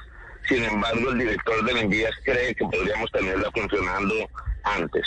Sin 0.49 0.63
embargo, 0.65 1.11
el 1.11 1.19
director 1.19 1.65
del 1.65 1.79
Invías 1.85 2.13
cree 2.25 2.55
que 2.55 2.65
podríamos 2.65 3.11
tenerla 3.13 3.51
funcionando 3.51 4.15
antes. 4.63 5.05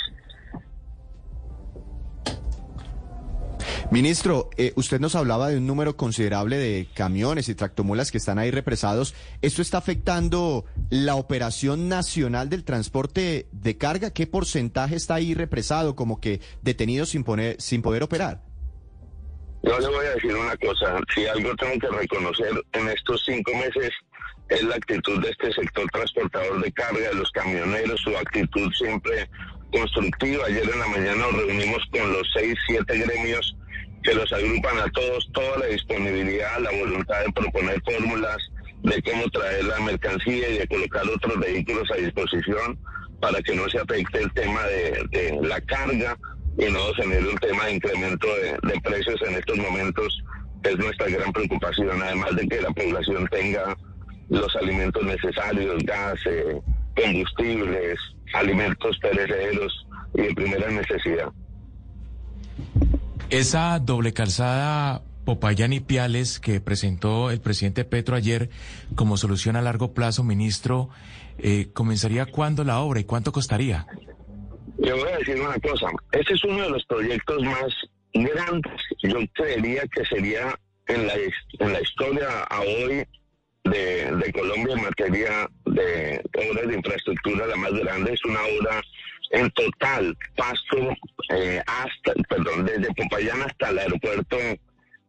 Ministro, 3.90 4.50
eh, 4.58 4.74
usted 4.76 5.00
nos 5.00 5.16
hablaba 5.16 5.48
de 5.48 5.58
un 5.58 5.66
número 5.66 5.96
considerable 5.96 6.58
de 6.58 6.90
camiones 6.94 7.48
y 7.48 7.56
tractomulas 7.56 8.12
que 8.12 8.18
están 8.18 8.38
ahí 8.38 8.52
represados. 8.52 9.16
¿Esto 9.42 9.62
está 9.62 9.78
afectando 9.78 10.66
la 10.90 11.16
operación 11.16 11.88
nacional 11.88 12.50
del 12.50 12.66
transporte 12.66 13.48
de 13.54 13.78
carga? 13.78 14.12
¿Qué 14.12 14.28
porcentaje 14.28 14.96
está 14.96 15.16
ahí 15.16 15.34
represado, 15.34 15.96
como 15.96 16.20
que 16.20 16.42
detenido 16.62 17.06
sin, 17.06 17.24
poner, 17.24 17.62
sin 17.62 17.82
poder 17.82 18.04
operar? 18.04 18.42
Yo 19.64 19.80
le 19.80 19.88
voy 19.88 20.06
a 20.06 20.16
decir 20.16 20.36
una 20.36 20.58
cosa. 20.58 21.00
Si 21.16 21.26
algo 21.26 21.56
tengo 21.56 21.80
que 21.80 21.88
reconocer 21.88 22.62
en 22.74 22.90
estos 22.90 23.24
cinco 23.26 23.54
meses 23.54 23.92
es 24.50 24.64
la 24.64 24.76
actitud 24.76 25.22
de 25.24 25.30
este 25.30 25.54
sector 25.54 25.90
transportador 25.94 26.62
de 26.62 26.72
carga, 26.74 27.08
de 27.08 27.16
los 27.16 27.32
camioneros, 27.32 28.02
su 28.02 28.16
actitud 28.18 28.70
siempre 28.78 29.30
constructiva. 29.72 30.46
Ayer 30.46 30.70
en 30.70 30.80
la 30.80 30.88
mañana 30.88 31.16
nos 31.16 31.34
reunimos 31.34 31.82
con 31.90 32.12
los 32.12 32.28
seis, 32.34 32.54
siete 32.68 32.98
gremios 32.98 33.56
que 34.08 34.14
los 34.14 34.32
agrupan 34.32 34.80
a 34.80 34.90
todos, 34.92 35.30
toda 35.34 35.58
la 35.58 35.66
disponibilidad, 35.66 36.60
la 36.62 36.72
voluntad 36.72 37.26
de 37.26 37.34
proponer 37.34 37.82
fórmulas 37.84 38.38
de 38.84 39.02
cómo 39.02 39.30
traer 39.32 39.66
la 39.66 39.82
mercancía 39.82 40.48
y 40.48 40.60
de 40.60 40.68
colocar 40.68 41.04
otros 41.14 41.38
vehículos 41.40 41.92
a 41.92 41.98
disposición 41.98 42.80
para 43.20 43.42
que 43.42 43.54
no 43.54 43.68
se 43.68 43.80
afecte 43.80 44.22
el 44.22 44.32
tema 44.32 44.64
de, 44.64 45.38
la 45.42 45.60
carga 45.60 46.18
y 46.58 46.72
no 46.72 46.94
genere 46.94 47.28
un 47.28 47.38
tema 47.40 47.66
de 47.66 47.74
incremento 47.74 48.28
de, 48.64 48.80
precios 48.80 49.22
en 49.28 49.36
estos 49.36 49.58
momentos, 49.58 50.24
es 50.64 50.78
nuestra 50.78 51.10
gran 51.10 51.34
preocupación, 51.34 52.02
además 52.02 52.34
de 52.38 52.48
que 52.48 52.62
la 52.62 52.70
población 52.70 53.28
tenga 53.30 53.76
los 54.30 54.56
alimentos 54.56 55.04
necesarios, 55.04 55.84
gas, 55.84 56.18
eh, 56.28 56.62
combustibles, 56.96 58.00
alimentos 58.34 58.98
perecederos 59.00 59.86
y 60.14 60.22
de 60.22 60.34
primera 60.34 60.70
necesidad. 60.70 61.30
Esa 63.30 63.80
doble 63.80 64.14
calzada 64.14 65.02
Popayán 65.26 65.74
y 65.74 65.82
Piales 65.82 66.40
que 66.40 66.62
presentó 66.62 67.30
el 67.30 67.42
presidente 67.42 67.84
Petro 67.84 68.16
ayer 68.16 68.50
como 68.96 69.18
solución 69.18 69.58
a 69.58 69.62
largo 69.62 69.94
plazo, 69.94 70.24
ministro, 70.24 70.88
eh, 71.38 71.68
¿comenzaría 71.74 72.26
cuándo 72.26 72.64
la 72.64 72.80
obra 72.80 73.02
y 73.02 73.04
cuánto 73.04 73.34
costaría? 73.34 73.86
Le 74.78 74.94
voy 74.94 75.10
a 75.10 75.18
decir 75.18 75.42
una 75.42 75.60
cosa, 75.60 75.88
este 76.14 76.36
es 76.36 76.44
uno 76.46 76.64
de 76.64 76.70
los 76.70 76.86
proyectos 76.86 77.44
más 77.44 77.68
grandes, 78.14 78.82
yo 79.04 79.18
creería 79.34 79.84
que 79.94 80.06
sería 80.06 80.58
en 80.88 81.08
la, 81.08 81.14
en 81.60 81.74
la 81.74 81.82
historia 81.82 82.44
a 82.50 82.62
hoy 82.62 83.06
de, 83.66 84.16
de 84.16 84.32
Colombia 84.32 84.76
en 84.76 84.84
materia 84.84 85.50
de 85.66 86.22
obras 86.50 86.68
de 86.68 86.76
infraestructura, 86.76 87.48
la 87.48 87.58
más 87.58 87.74
grande, 87.74 88.14
es 88.14 88.24
una 88.24 88.40
obra 88.40 88.82
en 89.32 89.52
total, 89.52 90.18
Pasto 90.38 90.96
eh, 91.30 91.62
hasta, 91.66 92.14
perdón, 92.30 92.66
desde 92.66 92.94
Popayán 92.94 93.42
hasta 93.42 93.70
el 93.70 93.80
aeropuerto 93.80 94.38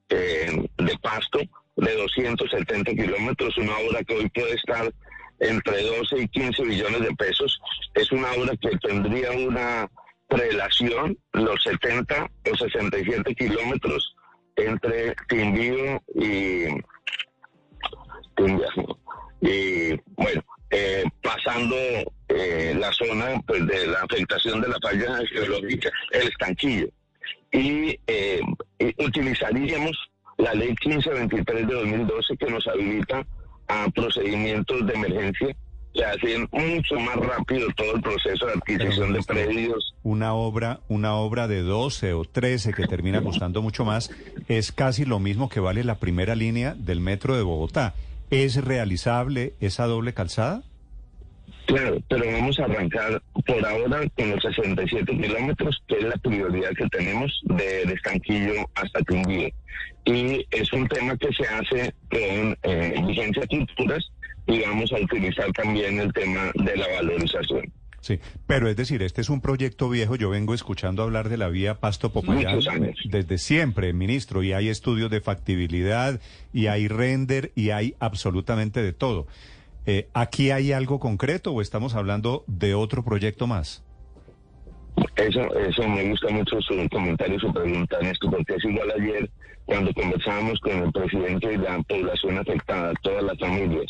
eh, 0.08 0.68
de 0.78 0.98
Pasto, 1.02 1.40
de 1.76 1.94
270 1.94 2.92
kilómetros, 2.92 3.56
una 3.58 3.76
obra 3.78 4.02
que 4.04 4.14
hoy 4.14 4.28
puede 4.30 4.54
estar 4.54 4.92
entre 5.40 5.82
12 5.82 6.22
y 6.22 6.28
15 6.28 6.64
billones 6.64 7.00
de 7.00 7.14
pesos. 7.14 7.60
Es 7.94 8.10
una 8.10 8.32
obra 8.32 8.56
que 8.56 8.76
tendría 8.78 9.30
una 9.32 9.88
prelación, 10.28 11.16
los 11.32 11.62
70 11.62 12.30
o 12.52 12.56
67 12.56 13.34
kilómetros 13.34 14.14
entre 14.56 15.14
Timbío 15.28 16.02
y, 16.14 16.64
y 19.40 20.00
bueno, 20.16 20.42
eh, 20.70 21.04
pasando 21.22 21.76
eh, 22.28 22.74
la 22.78 22.92
zona 22.92 23.40
pues, 23.46 23.66
de 23.66 23.86
la 23.86 24.00
afectación 24.00 24.60
de 24.60 24.68
la 24.68 24.78
falla 24.82 25.18
geológica, 25.28 25.90
el 26.12 26.28
estanquillo. 26.28 26.88
Y, 27.52 27.98
eh, 28.06 28.40
utilizaríamos 28.98 29.96
la 30.36 30.54
ley 30.54 30.68
1523 30.68 31.66
de 31.66 31.74
2012 31.74 32.36
que 32.36 32.50
nos 32.50 32.66
habilita 32.68 33.26
a 33.68 33.88
procedimientos 33.90 34.86
de 34.86 34.92
emergencia 34.94 35.56
que 35.94 36.04
hacen 36.04 36.48
mucho 36.52 36.94
más 37.00 37.16
rápido 37.16 37.66
todo 37.76 37.96
el 37.96 38.02
proceso 38.02 38.46
de 38.46 38.52
adquisición 38.52 39.12
de 39.12 39.22
predios. 39.22 39.94
Una 40.02 40.34
obra, 40.34 40.80
una 40.88 41.14
obra 41.14 41.48
de 41.48 41.62
12 41.62 42.12
o 42.12 42.24
13 42.24 42.72
que 42.72 42.86
termina 42.86 43.22
costando 43.22 43.62
mucho 43.62 43.84
más 43.84 44.10
es 44.48 44.70
casi 44.70 45.04
lo 45.04 45.18
mismo 45.18 45.48
que 45.48 45.60
vale 45.60 45.82
la 45.84 45.96
primera 45.96 46.34
línea 46.34 46.74
del 46.74 47.00
metro 47.00 47.36
de 47.36 47.42
Bogotá. 47.42 47.94
¿Es 48.30 48.62
realizable 48.62 49.54
esa 49.60 49.86
doble 49.86 50.12
calzada? 50.12 50.62
Claro, 51.66 51.98
pero 52.08 52.24
vamos 52.32 52.58
a 52.58 52.64
arrancar 52.64 53.22
por 53.46 53.66
ahora 53.66 54.00
con 54.16 54.30
los 54.30 54.42
67 54.42 55.04
kilómetros, 55.18 55.82
que 55.86 55.96
es 55.96 56.04
la 56.04 56.16
prioridad 56.16 56.70
que 56.70 56.86
tenemos 56.88 57.40
de, 57.44 57.82
Estanquillo 57.82 58.68
hasta 58.74 59.02
Quindío. 59.02 59.48
Y 60.04 60.46
es 60.50 60.72
un 60.72 60.88
tema 60.88 61.16
que 61.16 61.28
se 61.32 61.46
hace 61.46 61.92
con 62.10 62.56
eh, 62.62 63.02
vigencia 63.06 63.46
culturas 63.46 64.02
y 64.46 64.62
vamos 64.62 64.90
a 64.92 64.96
utilizar 64.96 65.52
también 65.52 66.00
el 66.00 66.12
tema 66.14 66.50
de 66.54 66.76
la 66.76 66.88
valorización. 66.88 67.70
Sí, 68.00 68.20
pero 68.46 68.68
es 68.68 68.76
decir, 68.76 69.02
este 69.02 69.20
es 69.20 69.28
un 69.28 69.40
proyecto 69.40 69.88
viejo. 69.88 70.16
Yo 70.16 70.30
vengo 70.30 70.54
escuchando 70.54 71.02
hablar 71.02 71.28
de 71.28 71.36
la 71.36 71.48
vía 71.48 71.80
Pasto 71.80 72.12
Popayán 72.12 72.60
desde 73.04 73.38
siempre, 73.38 73.92
ministro, 73.92 74.42
y 74.42 74.52
hay 74.52 74.68
estudios 74.68 75.10
de 75.10 75.20
factibilidad, 75.20 76.20
y 76.52 76.66
hay 76.66 76.88
render, 76.88 77.52
y 77.54 77.70
hay 77.70 77.94
absolutamente 77.98 78.82
de 78.82 78.92
todo. 78.92 79.26
Eh, 79.86 80.08
¿Aquí 80.12 80.50
hay 80.50 80.72
algo 80.72 81.00
concreto 81.00 81.52
o 81.52 81.60
estamos 81.60 81.94
hablando 81.94 82.44
de 82.46 82.74
otro 82.74 83.04
proyecto 83.04 83.46
más? 83.46 83.84
Eso, 85.16 85.40
eso 85.58 85.88
me 85.88 86.08
gusta 86.08 86.28
mucho 86.30 86.60
su 86.60 86.74
comentario, 86.90 87.38
su 87.38 87.52
pregunta, 87.52 87.98
esto, 88.00 88.30
porque 88.30 88.54
es 88.54 88.64
igual 88.64 88.92
ayer 89.00 89.30
cuando 89.64 89.92
conversábamos 89.92 90.58
con 90.60 90.72
el 90.72 90.92
presidente 90.92 91.52
y 91.52 91.56
la 91.58 91.78
población 91.82 92.38
afectada, 92.38 92.92
todas 93.02 93.22
las 93.22 93.38
familias, 93.38 93.86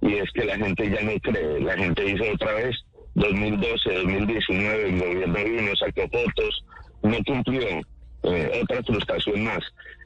y 0.00 0.14
es 0.14 0.30
que 0.32 0.44
la 0.44 0.56
gente 0.56 0.90
ya 0.90 1.02
no 1.02 1.12
cree, 1.20 1.60
la 1.60 1.76
gente 1.76 2.02
dice 2.02 2.30
otra 2.32 2.54
vez, 2.54 2.76
2012, 3.18 3.92
2019, 3.92 4.88
el 4.88 4.98
gobierno 4.98 5.44
vino, 5.44 5.76
sacó 5.76 6.02
fotos, 6.08 6.64
no 7.02 7.16
cumplió, 7.26 7.80
eh, 8.22 8.62
otra 8.62 8.82
frustración 8.82 9.44
más. 9.44 9.60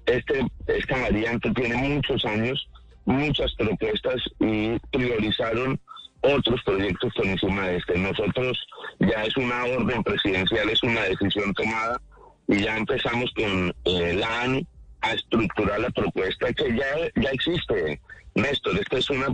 Este, 0.07 0.45
esta 0.67 1.01
variante 1.01 1.51
tiene 1.53 1.77
muchos 1.77 2.25
años, 2.25 2.69
muchas 3.05 3.55
propuestas 3.55 4.21
y 4.41 4.79
priorizaron 4.91 5.79
otros 6.23 6.61
proyectos 6.65 7.13
por 7.15 7.27
encima 7.27 7.69
de 7.69 7.77
este. 7.77 7.99
Nosotros 7.99 8.59
ya 9.01 9.25
es 9.25 9.37
una 9.37 9.65
orden 9.65 10.03
presidencial, 10.03 10.69
es 10.69 10.83
una 10.83 11.03
decisión 11.03 11.53
tomada 11.55 12.01
y 12.49 12.63
ya 12.63 12.77
empezamos 12.77 13.31
con 13.35 13.75
eh, 13.85 14.15
la 14.15 14.43
ANI 14.43 14.67
a 15.03 15.13
estructurar 15.13 15.81
la 15.81 15.91
propuesta 15.91 16.53
que 16.53 16.77
ya, 16.77 17.11
ya 17.21 17.31
existe. 17.31 18.01
Néstor, 18.35 18.79
este 18.79 18.99
es, 18.99 19.11
una, 19.11 19.27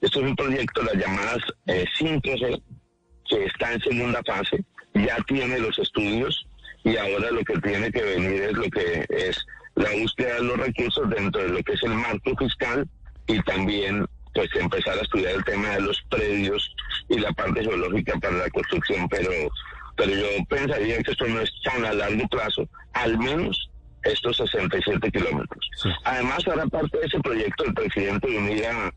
este 0.00 0.20
es 0.20 0.24
un 0.24 0.36
proyecto, 0.36 0.82
las 0.82 0.94
llamadas 0.94 1.38
eh, 1.66 1.84
5G, 1.98 2.62
que 3.28 3.44
está 3.44 3.72
en 3.72 3.80
segunda 3.80 4.20
fase, 4.26 4.64
ya 4.94 5.16
tiene 5.26 5.58
los 5.58 5.78
estudios 5.78 6.46
y 6.84 6.96
ahora 6.96 7.30
lo 7.30 7.42
que 7.44 7.58
tiene 7.60 7.90
que 7.90 8.02
venir 8.02 8.42
es 8.42 8.52
lo 8.52 8.70
que 8.70 9.06
es 9.08 9.44
la 9.74 9.90
búsqueda 9.92 10.34
de 10.36 10.44
los 10.44 10.58
recursos 10.58 11.10
dentro 11.10 11.42
de 11.42 11.48
lo 11.48 11.62
que 11.62 11.72
es 11.72 11.82
el 11.82 11.94
marco 11.94 12.36
fiscal 12.36 12.88
y 13.26 13.40
también 13.42 14.06
pues 14.34 14.48
empezar 14.54 14.98
a 14.98 15.02
estudiar 15.02 15.34
el 15.34 15.44
tema 15.44 15.70
de 15.70 15.80
los 15.80 16.00
predios 16.10 16.74
y 17.08 17.18
la 17.18 17.32
parte 17.32 17.62
geológica 17.62 18.18
para 18.20 18.36
la 18.36 18.50
construcción, 18.50 19.08
pero 19.08 19.30
pero 19.96 20.12
yo 20.12 20.26
pensaría 20.48 21.02
que 21.02 21.10
esto 21.10 21.26
no 21.26 21.40
es 21.40 21.50
tan 21.64 21.84
a 21.84 21.92
largo 21.92 22.28
plazo, 22.28 22.68
al 22.92 23.18
menos 23.18 23.70
estos 24.02 24.36
67 24.36 25.10
kilómetros. 25.10 25.70
Además, 26.04 26.46
hará 26.46 26.66
parte 26.66 26.98
de 26.98 27.06
ese 27.06 27.18
proyecto 27.20 27.64
el 27.64 27.74
presidente 27.74 28.28
de 28.30 28.38
unir 28.38 28.66
a, 28.66 28.92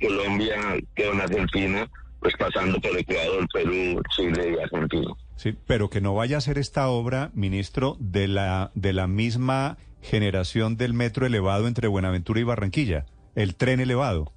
Colombia 0.00 0.56
con 0.96 1.20
Argentina, 1.20 1.88
pues 2.26 2.52
pasando 2.52 2.80
por 2.80 2.98
Ecuador, 2.98 3.46
Perú, 3.52 4.02
Chile 4.10 4.56
y 4.56 4.60
Argentina. 4.60 5.14
Sí, 5.36 5.54
pero 5.64 5.88
que 5.88 6.00
no 6.00 6.12
vaya 6.12 6.38
a 6.38 6.40
ser 6.40 6.58
esta 6.58 6.88
obra, 6.88 7.30
ministro, 7.34 7.96
de 8.00 8.26
la, 8.26 8.72
de 8.74 8.92
la 8.92 9.06
misma 9.06 9.78
generación 10.02 10.76
del 10.76 10.92
metro 10.92 11.24
elevado 11.24 11.68
entre 11.68 11.86
Buenaventura 11.86 12.40
y 12.40 12.42
Barranquilla, 12.42 13.06
el 13.36 13.54
tren 13.54 13.78
elevado. 13.78 14.32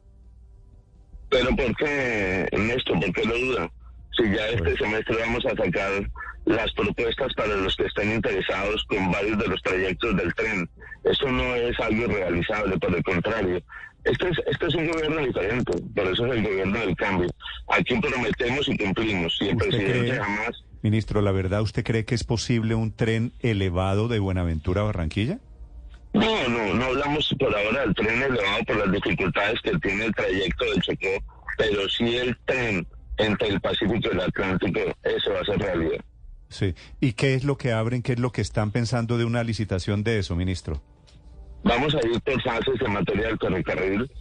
Pero 1.29 1.50
¿por 1.55 1.75
qué, 1.77 2.48
Néstor? 2.51 3.00
¿Por 3.00 3.12
qué 3.12 3.25
lo 3.25 3.39
duda? 3.39 3.72
Si 4.12 4.24
ya 4.36 4.48
este 4.50 4.77
semestre 4.77 5.15
vamos 5.22 5.43
a 5.48 5.55
sacar 5.55 6.12
las 6.46 6.72
propuestas 6.74 7.34
para 7.34 7.55
los 7.55 7.75
que 7.75 7.86
estén 7.86 8.13
interesados 8.13 8.84
con 8.86 9.12
varios 9.12 9.39
de 9.39 9.48
los 9.48 9.62
trayectos 9.63 10.15
del 10.15 10.34
tren. 10.36 10.69
Eso 11.05 11.31
no 11.31 11.55
es 11.55 11.79
algo 11.79 12.03
irrealizable, 12.03 12.77
por 12.77 12.96
el 12.96 13.03
contrario. 13.03 13.63
Este 14.03 14.29
es, 14.29 14.38
este 14.48 14.68
es 14.68 14.75
un 14.75 14.88
gobierno 14.88 15.22
diferente, 15.25 15.74
por 15.94 16.08
eso 16.08 16.25
es 16.27 16.32
el 16.38 16.44
gobierno 16.44 16.79
del 16.79 16.96
cambio. 16.96 17.29
Aquí 17.68 18.00
prometemos 18.00 18.68
y 18.68 18.77
cumplimos, 18.77 19.38
y 19.41 19.50
el 19.50 19.58
presidente 19.58 20.15
jamás... 20.15 20.63
Ministro, 20.82 21.22
¿la 21.22 21.32
verdad 21.32 21.62
usted 21.62 21.84
cree 21.84 22.06
que 22.06 22.15
es 22.15 22.24
posible 22.24 22.75
un 22.75 22.94
tren 22.94 23.34
elevado 23.41 24.08
de 24.08 24.20
Buenaventura 24.20 24.82
a 24.82 24.86
Barranquilla? 24.86 25.39
No, 26.13 26.48
no, 26.48 26.74
no 26.74 26.86
hablamos 26.86 27.36
por 27.38 27.56
ahora 27.56 27.82
del 27.82 27.94
tren 27.94 28.22
elevado 28.22 28.63
por 28.65 28.77
las 28.77 28.91
dificultades 28.91 29.60
que 29.62 29.77
tiene 29.79 30.06
el 30.06 30.15
trayecto 30.15 30.65
del 30.65 30.82
Chocó, 30.82 31.24
pero 31.58 31.89
sí 31.89 32.15
el 32.15 32.38
tren 32.46 32.88
entre 33.18 33.50
el 33.50 33.60
Pacífico 33.60 34.10
y 34.10 34.15
el 34.15 34.22
Atlántico, 34.22 34.79
eso 35.03 35.34
va 35.34 35.41
a 35.41 35.46
ser 35.46 35.60
realidad. 35.60 36.03
Sí. 36.48 36.74
¿Y 37.00 37.13
qué 37.13 37.36
es 37.36 37.44
lo 37.44 37.58
que 37.58 37.74
abren, 37.74 38.01
qué 38.01 38.13
es 38.13 38.20
lo 38.20 38.32
que 38.32 38.41
están 38.41 38.72
pensando 38.72 39.18
de 39.18 39.25
una 39.25 39.44
licitación 39.44 40.03
de 40.03 40.20
eso, 40.20 40.36
ministro? 40.36 40.82
Vamos 41.63 41.93
a 41.95 42.07
ir 42.07 42.21
por 42.21 42.41
fases 42.41 42.81
en 42.81 42.93
materia 42.93 43.27
del 43.27 43.37
ferrocarril. 43.37 44.11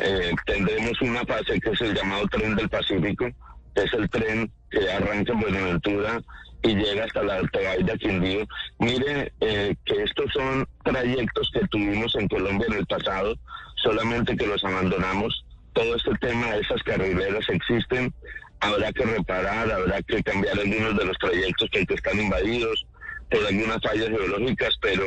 Eh, 0.00 0.32
tendremos 0.44 1.00
una 1.00 1.24
fase 1.24 1.60
que 1.60 1.70
es 1.70 1.80
el 1.80 1.94
llamado 1.94 2.26
tren 2.28 2.54
del 2.54 2.68
Pacífico, 2.68 3.26
que 3.74 3.82
es 3.82 3.92
el 3.94 4.08
tren 4.10 4.50
que 4.70 4.90
arranca 4.90 5.32
en 5.32 5.40
Buenaventura 5.40 6.20
y 6.62 6.74
llega 6.74 7.04
hasta 7.04 7.22
la 7.22 7.36
Alta 7.36 7.58
de 7.58 7.98
Quindío. 7.98 8.46
Mire 8.78 9.32
eh, 9.40 9.74
que 9.84 10.02
estos 10.02 10.32
son 10.32 10.66
trayectos 10.84 11.50
que 11.52 11.66
tuvimos 11.68 12.14
en 12.16 12.28
Colombia 12.28 12.66
en 12.68 12.78
el 12.78 12.86
pasado, 12.86 13.36
solamente 13.76 14.36
que 14.36 14.46
los 14.46 14.62
abandonamos. 14.64 15.44
Todo 15.72 15.94
este 15.94 16.12
tema 16.20 16.52
de 16.52 16.60
esas 16.60 16.82
carrileras 16.82 17.48
existen 17.48 18.12
habrá 18.60 18.92
que 18.92 19.04
reparar, 19.04 19.70
habrá 19.70 20.02
que 20.02 20.22
cambiar 20.22 20.58
algunos 20.58 20.96
de 20.96 21.04
los 21.04 21.18
trayectos 21.18 21.68
que 21.70 21.86
están 21.88 22.18
invadidos 22.18 22.86
por 23.30 23.46
algunas 23.46 23.80
fallas 23.82 24.08
geológicas, 24.08 24.74
pero 24.80 25.04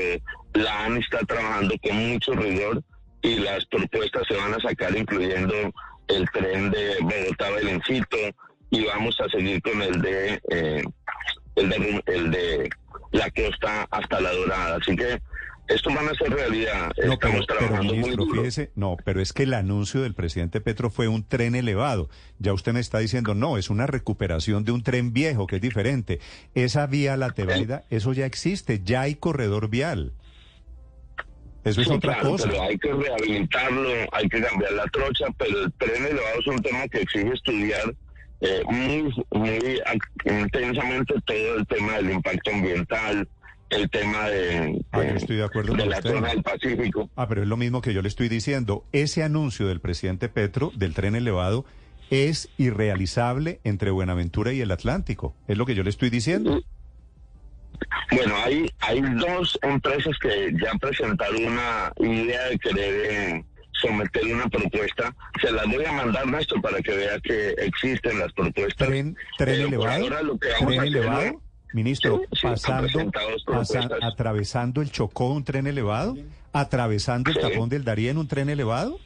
la 0.53 0.85
ANI 0.85 0.99
está 0.99 1.19
trabajando 1.19 1.75
con 1.81 1.95
mucho 1.95 2.33
rigor 2.33 2.83
y 3.21 3.35
las 3.35 3.65
propuestas 3.65 4.23
se 4.27 4.35
van 4.35 4.53
a 4.53 4.59
sacar 4.59 4.95
incluyendo 4.97 5.53
el 6.07 6.29
tren 6.31 6.71
de 6.71 6.97
Bogotá-Belencito 7.01 8.17
y 8.71 8.85
vamos 8.85 9.19
a 9.19 9.29
seguir 9.29 9.61
con 9.61 9.81
el 9.81 10.01
de, 10.01 10.41
eh, 10.51 10.83
el 11.55 11.69
de 11.69 12.03
el 12.07 12.31
de 12.31 12.69
la 13.11 13.29
costa 13.31 13.87
hasta 13.91 14.21
la 14.21 14.31
Dorada. 14.31 14.77
Así 14.81 14.95
que 14.95 15.19
esto 15.69 15.89
van 15.93 16.07
a 16.09 16.13
ser 16.15 16.31
realidad. 16.31 16.91
No, 17.05 17.13
Estamos 17.13 17.45
trabajando 17.47 17.93
muy 17.93 18.11
duro. 18.11 18.43
no, 18.75 18.97
pero 19.05 19.21
es 19.21 19.33
que 19.33 19.43
el 19.43 19.53
anuncio 19.53 20.01
del 20.01 20.15
presidente 20.15 20.61
Petro 20.61 20.89
fue 20.89 21.07
un 21.07 21.23
tren 21.23 21.55
elevado. 21.55 22.09
Ya 22.39 22.53
usted 22.53 22.73
me 22.73 22.79
está 22.79 22.99
diciendo, 22.99 23.35
no, 23.35 23.57
es 23.57 23.69
una 23.69 23.85
recuperación 23.87 24.65
de 24.65 24.71
un 24.71 24.83
tren 24.83 25.13
viejo, 25.13 25.47
que 25.47 25.57
es 25.57 25.61
diferente. 25.61 26.19
Esa 26.55 26.87
vía 26.87 27.17
la 27.17 27.29
Tebaida, 27.31 27.85
eso 27.89 28.13
ya 28.13 28.25
existe, 28.25 28.81
ya 28.83 29.01
hay 29.01 29.15
corredor 29.15 29.69
vial. 29.69 30.13
Eso 31.63 31.81
es 31.81 31.89
otra 31.89 32.19
cosa. 32.19 32.49
Pero 32.49 32.63
hay 32.63 32.77
que 32.77 32.91
rehabilitarlo, 32.91 33.89
hay 34.11 34.27
que 34.27 34.41
cambiar 34.41 34.71
la 34.71 34.85
trocha, 34.87 35.25
pero 35.37 35.65
el 35.65 35.71
tren 35.73 36.05
elevado 36.05 36.39
es 36.39 36.47
un 36.47 36.61
tema 36.61 36.87
que 36.87 37.01
exige 37.01 37.33
estudiar 37.33 37.93
eh, 38.41 38.63
muy, 38.65 39.13
muy 39.31 39.81
intensamente 40.25 41.13
todo 41.25 41.55
el 41.57 41.67
tema 41.67 41.97
del 41.97 42.11
impacto 42.11 42.51
ambiental, 42.51 43.27
el 43.69 43.89
tema 43.89 44.29
de, 44.29 44.83
ah, 44.91 45.03
estoy 45.03 45.37
de, 45.37 45.43
acuerdo 45.43 45.73
de 45.75 45.85
la 45.85 46.01
zona 46.01 46.29
del 46.29 46.43
Pacífico. 46.43 47.09
Ah, 47.15 47.27
pero 47.27 47.41
es 47.43 47.47
lo 47.47 47.57
mismo 47.57 47.81
que 47.81 47.93
yo 47.93 48.01
le 48.01 48.07
estoy 48.07 48.29
diciendo. 48.29 48.83
Ese 48.91 49.23
anuncio 49.23 49.67
del 49.67 49.79
presidente 49.79 50.29
Petro 50.29 50.71
del 50.75 50.93
tren 50.93 51.15
elevado 51.15 51.65
es 52.09 52.49
irrealizable 52.57 53.59
entre 53.63 53.91
Buenaventura 53.91 54.51
y 54.53 54.61
el 54.61 54.71
Atlántico. 54.71 55.35
Es 55.47 55.57
lo 55.57 55.65
que 55.65 55.75
yo 55.75 55.83
le 55.83 55.89
estoy 55.89 56.09
diciendo. 56.09 56.61
Bueno, 58.11 58.35
hay, 58.43 58.69
hay 58.79 59.01
dos 59.01 59.57
empresas 59.61 60.17
que 60.19 60.51
ya 60.61 60.71
presentaron 60.79 61.45
una 61.45 61.93
idea 61.99 62.45
de 62.45 62.59
querer 62.59 63.11
eh, 63.11 63.45
someter 63.71 64.25
una 64.33 64.47
propuesta. 64.47 65.15
Se 65.41 65.51
las 65.51 65.65
voy 65.67 65.85
a 65.85 65.91
mandar, 65.91 66.27
Néstor, 66.27 66.61
para 66.61 66.81
que 66.81 66.95
vea 66.95 67.19
que 67.19 67.49
existen 67.51 68.19
las 68.19 68.33
propuestas. 68.33 68.87
¿Tren, 68.87 69.15
tren 69.37 69.61
elevado? 69.61 70.37
¿Tren 70.39 70.81
elevado? 70.81 71.41
Ministro, 71.73 72.21
pasando, 72.41 73.11
atravesando 74.01 74.81
el 74.81 74.91
Chocó 74.91 75.33
un 75.33 75.43
tren 75.43 75.67
elevado, 75.67 76.17
atravesando 76.51 77.29
el 77.29 77.37
tapón 77.37 77.69
del 77.69 77.83
Darién 77.83 78.17
un 78.17 78.27
tren 78.27 78.49
elevado. 78.49 78.99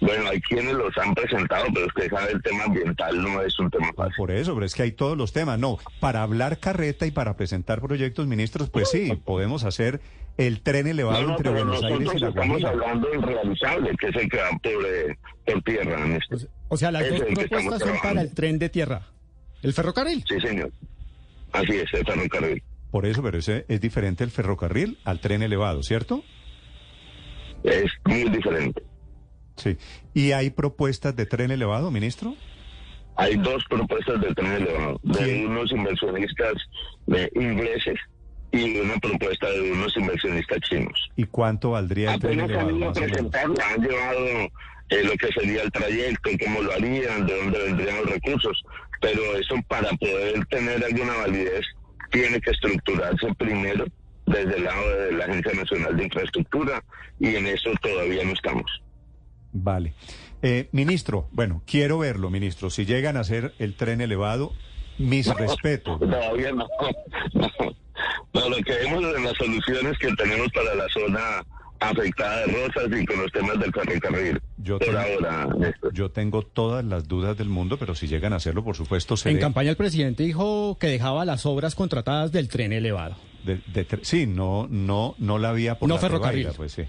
Bueno, 0.00 0.28
hay 0.28 0.40
quienes 0.40 0.74
los 0.74 0.96
han 0.98 1.14
presentado, 1.14 1.64
pero 1.72 1.86
usted 1.86 2.10
sabe, 2.10 2.32
el 2.32 2.42
tema 2.42 2.64
ambiental 2.64 3.22
no 3.22 3.40
es 3.40 3.56
un 3.60 3.70
tema 3.70 3.92
fácil. 3.94 4.14
Por 4.16 4.32
eso, 4.32 4.52
pero 4.52 4.66
es 4.66 4.74
que 4.74 4.82
hay 4.82 4.92
todos 4.92 5.16
los 5.16 5.32
temas. 5.32 5.60
No, 5.60 5.78
para 6.00 6.24
hablar 6.24 6.58
carreta 6.58 7.06
y 7.06 7.12
para 7.12 7.36
presentar 7.36 7.80
proyectos, 7.80 8.26
ministros, 8.26 8.68
pues 8.68 8.90
sí, 8.90 9.12
podemos 9.24 9.62
hacer 9.62 10.00
el 10.38 10.60
tren 10.60 10.88
elevado 10.88 11.30
entre 11.30 11.50
Buenos 11.50 11.84
Aires 11.84 12.10
y 12.14 12.18
La 12.18 12.30
Guajira. 12.30 12.56
Estamos 12.56 12.64
hablando 12.64 13.08
del 13.10 13.22
realizable, 13.22 13.96
que 13.96 14.08
es 14.08 14.16
el 14.16 14.28
que 14.28 14.36
va 14.38 14.50
por, 14.60 14.86
eh, 14.86 15.18
por 15.46 15.62
tierra. 15.62 16.18
O 16.68 16.76
sea, 16.76 16.90
las 16.90 17.08
dos 17.08 17.20
propuestas 17.20 17.78
son 17.78 18.00
para 18.02 18.22
el 18.22 18.34
tren 18.34 18.58
de 18.58 18.68
tierra. 18.68 19.02
¿El 19.62 19.72
ferrocarril? 19.72 20.24
Sí, 20.28 20.40
señor. 20.40 20.72
Así 21.52 21.76
es, 21.76 21.92
el 21.92 22.04
ferrocarril. 22.04 22.62
Por 22.90 23.06
eso, 23.06 23.22
pero 23.22 23.38
ese 23.38 23.64
es 23.68 23.80
diferente 23.80 24.22
el 24.24 24.30
ferrocarril 24.30 24.98
al 25.04 25.20
tren 25.20 25.42
elevado, 25.42 25.82
¿cierto? 25.82 26.22
Es 27.64 27.90
muy 28.04 28.24
diferente. 28.24 28.82
Sí. 29.56 29.76
¿Y 30.14 30.32
hay 30.32 30.50
propuestas 30.50 31.14
de 31.16 31.26
tren 31.26 31.50
elevado, 31.50 31.90
ministro? 31.90 32.34
Hay 33.16 33.36
dos 33.36 33.64
propuestas 33.68 34.20
de 34.20 34.34
tren 34.34 34.52
elevado, 34.52 35.00
de 35.02 35.46
unos 35.46 35.70
inversionistas 35.72 36.54
de 37.06 37.30
ingleses 37.34 37.98
y 38.50 38.78
una 38.78 38.96
propuesta 38.98 39.50
de 39.50 39.72
unos 39.72 39.96
inversionistas 39.96 40.58
chinos. 40.68 41.10
¿Y 41.16 41.24
cuánto 41.24 41.70
valdría 41.70 42.14
el 42.14 42.20
tren 42.20 42.40
elevado? 42.40 42.68
han 42.68 43.82
llevado 43.82 44.26
eh, 44.88 45.04
lo 45.04 45.12
que 45.12 45.28
sería 45.28 45.62
el 45.62 45.72
trayecto, 45.72 46.30
cómo 46.44 46.62
lo 46.62 46.72
harían, 46.72 47.26
de 47.26 47.36
dónde 47.36 47.58
vendrían 47.58 47.96
los 47.96 48.10
recursos 48.10 48.62
pero 49.02 49.36
eso 49.36 49.56
para 49.66 49.90
poder 49.94 50.46
tener 50.46 50.82
alguna 50.82 51.14
validez 51.16 51.66
tiene 52.10 52.40
que 52.40 52.52
estructurarse 52.52 53.34
primero 53.36 53.84
desde 54.26 54.56
el 54.56 54.64
lado 54.64 54.96
de 54.96 55.12
la 55.12 55.24
Agencia 55.24 55.52
Nacional 55.54 55.96
de 55.96 56.04
Infraestructura 56.04 56.82
y 57.18 57.34
en 57.34 57.46
eso 57.48 57.70
todavía 57.82 58.24
no 58.24 58.32
estamos. 58.32 58.82
Vale. 59.52 59.94
Eh, 60.40 60.68
ministro, 60.72 61.28
bueno, 61.32 61.62
quiero 61.66 61.98
verlo, 61.98 62.30
ministro. 62.30 62.70
Si 62.70 62.86
llegan 62.86 63.16
a 63.16 63.20
hacer 63.20 63.54
el 63.58 63.74
tren 63.74 64.00
elevado, 64.00 64.52
mis 64.98 65.26
respetos. 65.34 65.98
Todavía 65.98 66.52
no, 66.52 66.68
no. 67.34 67.48
no. 68.32 68.48
lo 68.48 68.56
que 68.56 68.72
vemos 68.72 69.02
en 69.16 69.24
las 69.24 69.36
soluciones 69.36 69.98
que 69.98 70.14
tenemos 70.14 70.48
para 70.52 70.74
la 70.76 70.88
zona 70.88 71.44
afectada 71.90 72.40
de 72.40 72.46
Rosas 72.46 73.00
y 73.00 73.06
con 73.06 73.22
los 73.22 73.32
temas 73.32 73.58
del 73.58 73.72
ferrocarril. 73.72 74.40
Yo 74.58 74.78
por 74.78 74.88
tengo, 74.88 75.00
ahora, 75.00 75.48
yo 75.92 76.10
tengo 76.10 76.42
todas 76.42 76.84
las 76.84 77.08
dudas 77.08 77.36
del 77.36 77.48
mundo, 77.48 77.76
pero 77.78 77.94
si 77.94 78.06
llegan 78.06 78.32
a 78.32 78.36
hacerlo, 78.36 78.64
por 78.64 78.76
supuesto, 78.76 79.14
En 79.24 79.38
campaña 79.38 79.70
el 79.70 79.76
presidente 79.76 80.22
dijo 80.22 80.76
que 80.78 80.86
dejaba 80.88 81.24
las 81.24 81.46
obras 81.46 81.74
contratadas 81.74 82.32
del 82.32 82.48
tren 82.48 82.72
elevado. 82.72 83.16
sí, 84.02 84.26
no, 84.26 84.66
no, 84.70 85.14
no 85.18 85.38
la 85.38 85.50
había 85.50 85.78
por 85.78 85.88
no 85.88 85.98
ferrocarril. 85.98 86.48
pues 86.56 86.72
sí. 86.72 86.82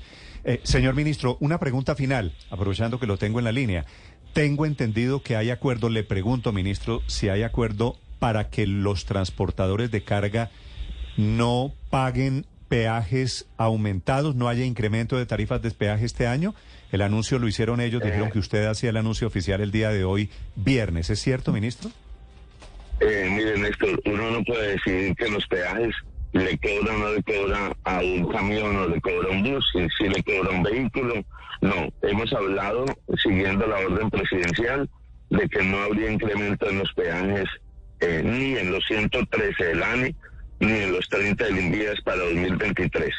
Eh, 0.45 0.60
señor 0.63 0.93
ministro, 0.93 1.38
una 1.39 1.58
pregunta 1.58 1.95
final, 1.95 2.34
aprovechando 2.49 2.99
que 2.99 3.08
lo 3.08 3.17
tengo 3.17 3.39
en 3.39 3.45
la 3.45 3.51
línea. 3.51 3.86
Tengo 4.34 4.65
entendido 4.65 5.21
que 5.21 5.36
hay 5.36 5.51
acuerdo, 5.51 5.89
le 5.89 6.03
pregunto, 6.03 6.51
ministro, 6.51 7.01
si 7.08 7.29
hay 7.29 7.43
acuerdo 7.43 7.97
para 8.19 8.49
que 8.49 8.67
los 8.67 9.06
transportadores 9.06 9.91
de 9.91 10.03
carga 10.03 10.49
no 11.17 11.73
paguen 11.89 12.45
peajes 12.73 13.47
aumentados, 13.55 14.33
no 14.33 14.49
haya 14.49 14.65
incremento 14.65 15.15
de 15.15 15.27
tarifas 15.27 15.62
de 15.62 15.69
peaje 15.69 16.05
este 16.05 16.25
año. 16.25 16.55
El 16.91 17.03
anuncio 17.03 17.38
lo 17.38 17.47
hicieron 17.47 17.79
ellos, 17.79 18.01
dijeron 18.01 18.31
que 18.31 18.39
usted 18.39 18.65
hacía 18.65 18.89
el 18.89 18.97
anuncio 18.97 19.27
oficial 19.27 19.62
el 19.62 19.69
día 19.69 19.91
de 19.91 20.03
hoy, 20.03 20.31
viernes. 20.55 21.12
¿Es 21.12 21.19
cierto, 21.19 21.53
ministro? 21.53 21.91
Eh, 22.99 23.29
mire, 23.29 23.59
Néstor, 23.59 24.01
uno 24.05 24.31
no 24.31 24.43
puede 24.43 24.71
decir 24.71 25.15
que 25.15 25.29
los 25.29 25.45
peajes 25.45 25.93
le 26.31 26.57
cobra 26.57 26.95
o 26.95 26.97
no 26.97 27.13
le 27.13 27.21
cobra 27.21 27.71
a 27.83 27.99
un 27.99 28.27
camión 28.31 28.75
o 28.75 28.88
le 28.88 28.99
cobra 29.01 29.29
un 29.29 29.43
bus, 29.43 29.71
si, 29.71 29.88
si 29.95 30.09
le 30.09 30.23
cobra 30.23 30.49
un 30.49 30.63
vehículo. 30.63 31.13
No, 31.62 31.93
hemos 32.01 32.33
hablado, 32.33 32.86
siguiendo 33.21 33.67
la 33.67 33.77
orden 33.77 34.09
presidencial, 34.09 34.89
de 35.29 35.47
que 35.47 35.62
no 35.62 35.77
habría 35.77 36.12
incremento 36.12 36.67
en 36.67 36.79
los 36.79 36.91
peajes 36.93 37.47
eh, 37.99 38.23
ni 38.25 38.57
en 38.57 38.71
los 38.71 38.83
113 38.88 39.63
del 39.63 39.83
ANI, 39.83 40.15
ni 40.65 40.80
en 40.80 40.91
los 40.93 41.08
30 41.10 41.43
del 41.45 41.60
Invías 41.60 41.99
para 42.04 42.17
2023. 42.17 43.13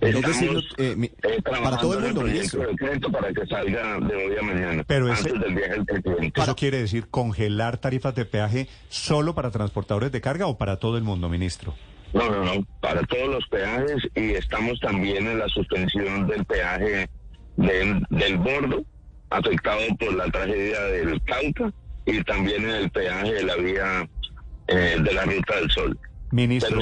Estamos, 0.00 0.64
eh, 0.78 0.96
eh, 0.98 1.42
para 1.42 1.76
todo 1.76 1.98
el 1.98 2.14
mundo, 2.14 3.12
para 3.12 3.32
que 3.34 3.46
salga 3.46 4.00
de 4.00 4.16
hoy 4.16 4.36
a 4.38 4.42
mañana. 4.42 4.84
Pero 4.86 5.12
ese, 5.12 5.30
del 5.30 5.54
viaje 5.54 5.74
del 5.74 5.84
presidente. 5.84 6.40
¿Eso 6.40 6.56
quiere 6.56 6.78
decir 6.78 7.08
congelar 7.08 7.76
tarifas 7.76 8.14
de 8.14 8.24
peaje 8.24 8.66
solo 8.88 9.34
para 9.34 9.50
transportadores 9.50 10.10
de 10.10 10.22
carga 10.22 10.46
o 10.46 10.56
para 10.56 10.78
todo 10.78 10.96
el 10.96 11.02
mundo, 11.02 11.28
ministro? 11.28 11.74
No, 12.14 12.30
no, 12.30 12.42
no, 12.42 12.66
para 12.80 13.02
todos 13.02 13.28
los 13.28 13.46
peajes 13.48 14.02
y 14.14 14.30
estamos 14.30 14.80
también 14.80 15.26
en 15.26 15.38
la 15.38 15.48
suspensión 15.48 16.26
del 16.26 16.44
peaje 16.46 17.08
del, 17.56 18.02
del 18.08 18.38
bordo, 18.38 18.82
afectado 19.28 19.82
por 19.98 20.14
la 20.14 20.30
tragedia 20.30 20.80
del 20.80 21.22
Cauca, 21.22 21.72
y 22.06 22.24
también 22.24 22.64
en 22.64 22.70
el 22.70 22.90
peaje 22.90 23.34
de 23.34 23.44
la 23.44 23.56
vía 23.56 24.08
eh, 24.70 24.96
de 25.02 25.12
la 25.12 25.24
Ruta 25.24 25.56
del 25.56 25.70
Sol. 25.70 25.98
Ministro, 26.32 26.80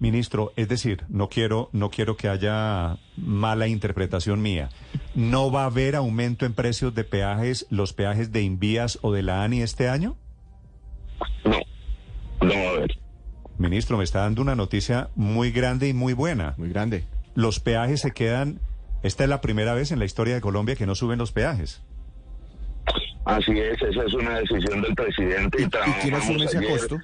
ministro, 0.00 0.52
es 0.56 0.68
decir, 0.68 1.04
no 1.08 1.28
quiero, 1.28 1.70
no 1.72 1.90
quiero 1.90 2.16
que 2.16 2.28
haya 2.28 2.98
mala 3.16 3.68
interpretación 3.68 4.42
mía. 4.42 4.70
¿No 5.14 5.52
va 5.52 5.62
a 5.62 5.66
haber 5.66 5.94
aumento 5.94 6.44
en 6.44 6.52
precios 6.52 6.92
de 6.96 7.04
peajes, 7.04 7.66
los 7.70 7.92
peajes 7.92 8.32
de 8.32 8.42
Invías 8.42 8.98
o 9.02 9.12
de 9.12 9.22
la 9.22 9.44
ANI 9.44 9.62
este 9.62 9.88
año? 9.88 10.16
No, 11.44 11.60
no 12.40 12.54
va 12.54 12.70
a 12.70 12.70
haber. 12.70 12.98
Ministro, 13.56 13.98
me 13.98 14.04
está 14.04 14.20
dando 14.20 14.42
una 14.42 14.56
noticia 14.56 15.10
muy 15.14 15.52
grande 15.52 15.88
y 15.88 15.94
muy 15.94 16.12
buena. 16.12 16.54
Muy 16.56 16.70
grande. 16.70 17.04
Los 17.36 17.60
peajes 17.60 18.00
se 18.00 18.10
quedan. 18.10 18.58
Esta 19.04 19.22
es 19.22 19.30
la 19.30 19.40
primera 19.40 19.74
vez 19.74 19.92
en 19.92 20.00
la 20.00 20.06
historia 20.06 20.34
de 20.34 20.40
Colombia 20.40 20.74
que 20.74 20.86
no 20.86 20.96
suben 20.96 21.20
los 21.20 21.30
peajes. 21.30 21.82
Así 23.24 23.58
es, 23.58 23.80
esa 23.80 24.04
es 24.04 24.14
una 24.14 24.38
decisión 24.40 24.82
del 24.82 24.94
presidente. 24.94 25.62
¿Y, 25.62 25.64
¿y 25.64 25.92
quién 26.02 26.14
asume 26.14 26.44
ese 26.44 26.66
costo? 26.66 27.00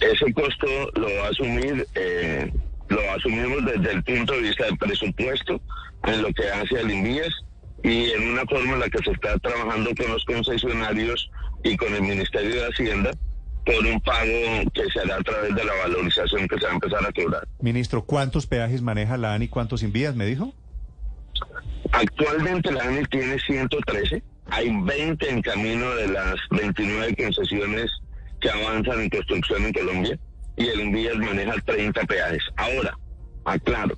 Ese 0.00 0.32
costo 0.32 0.66
lo 0.94 1.06
va 1.16 1.26
a 1.26 1.30
asumir, 1.30 1.86
eh, 1.94 2.52
lo 2.88 3.00
asumimos 3.12 3.64
desde 3.64 3.92
el 3.92 4.02
punto 4.04 4.32
de 4.34 4.42
vista 4.42 4.64
del 4.66 4.78
presupuesto, 4.78 5.60
en 6.04 6.22
lo 6.22 6.32
que 6.32 6.48
hace 6.48 6.78
al 6.78 6.90
INVIES 6.90 7.34
y 7.82 8.10
en 8.10 8.30
una 8.30 8.44
forma 8.46 8.74
en 8.74 8.80
la 8.80 8.88
que 8.88 8.98
se 8.98 9.10
está 9.10 9.38
trabajando 9.38 9.90
con 9.96 10.12
los 10.12 10.24
concesionarios 10.24 11.30
y 11.64 11.76
con 11.76 11.92
el 11.94 12.02
Ministerio 12.02 12.54
de 12.54 12.66
Hacienda 12.68 13.10
por 13.64 13.86
un 13.86 14.00
pago 14.00 14.70
que 14.72 14.84
se 14.92 15.00
hará 15.00 15.16
a 15.16 15.22
través 15.22 15.54
de 15.54 15.64
la 15.64 15.72
valorización 15.82 16.48
que 16.48 16.58
se 16.58 16.64
va 16.64 16.70
a 16.70 16.74
empezar 16.74 17.06
a 17.06 17.12
cobrar. 17.12 17.46
Ministro, 17.60 18.04
¿cuántos 18.04 18.46
peajes 18.46 18.80
maneja 18.80 19.18
la 19.18 19.34
ANI? 19.34 19.48
¿Cuántos 19.48 19.82
envías, 19.82 20.14
me 20.14 20.24
dijo? 20.24 20.54
Actualmente 21.92 22.72
la 22.72 22.84
ANI 22.84 23.04
tiene 23.10 23.38
113. 23.38 24.22
Hay 24.50 24.70
20 24.70 25.30
en 25.30 25.42
camino 25.42 25.94
de 25.96 26.08
las 26.08 26.36
29 26.50 27.16
concesiones 27.16 27.90
que 28.40 28.50
avanzan 28.50 29.00
en 29.00 29.10
construcción 29.10 29.64
en 29.64 29.72
Colombia 29.72 30.18
y 30.56 30.66
el 30.66 30.80
Envías 30.80 31.16
maneja 31.16 31.54
30 31.66 32.02
peajes. 32.04 32.42
Ahora, 32.56 32.96
aclaro, 33.44 33.96